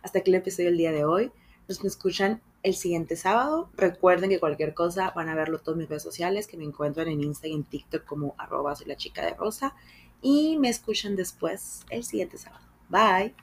Hasta 0.02 0.18
aquí 0.18 0.32
el 0.32 0.38
episodio 0.38 0.70
del 0.70 0.78
día 0.78 0.90
de 0.90 1.04
hoy. 1.04 1.30
Nos 1.68 1.84
escuchan 1.84 2.42
el 2.62 2.74
siguiente 2.74 3.16
sábado. 3.16 3.70
Recuerden 3.76 4.30
que 4.30 4.40
cualquier 4.40 4.74
cosa 4.74 5.12
van 5.14 5.28
a 5.28 5.34
verlo 5.34 5.58
en 5.58 5.64
todas 5.64 5.78
mis 5.78 5.88
redes 5.88 6.02
sociales, 6.02 6.46
que 6.46 6.56
me 6.56 6.64
encuentran 6.64 7.08
en 7.08 7.22
Instagram 7.22 7.52
y 7.52 7.60
en 7.60 7.64
TikTok 7.64 8.04
como 8.04 8.34
arroba 8.38 8.74
soy 8.76 8.86
la 8.86 8.96
chica 8.96 9.24
de 9.24 9.34
rosa 9.34 9.74
y 10.22 10.58
me 10.58 10.68
escuchan 10.68 11.16
después 11.16 11.84
el 11.90 12.04
siguiente 12.04 12.38
sábado. 12.38 12.66
Bye. 12.88 13.34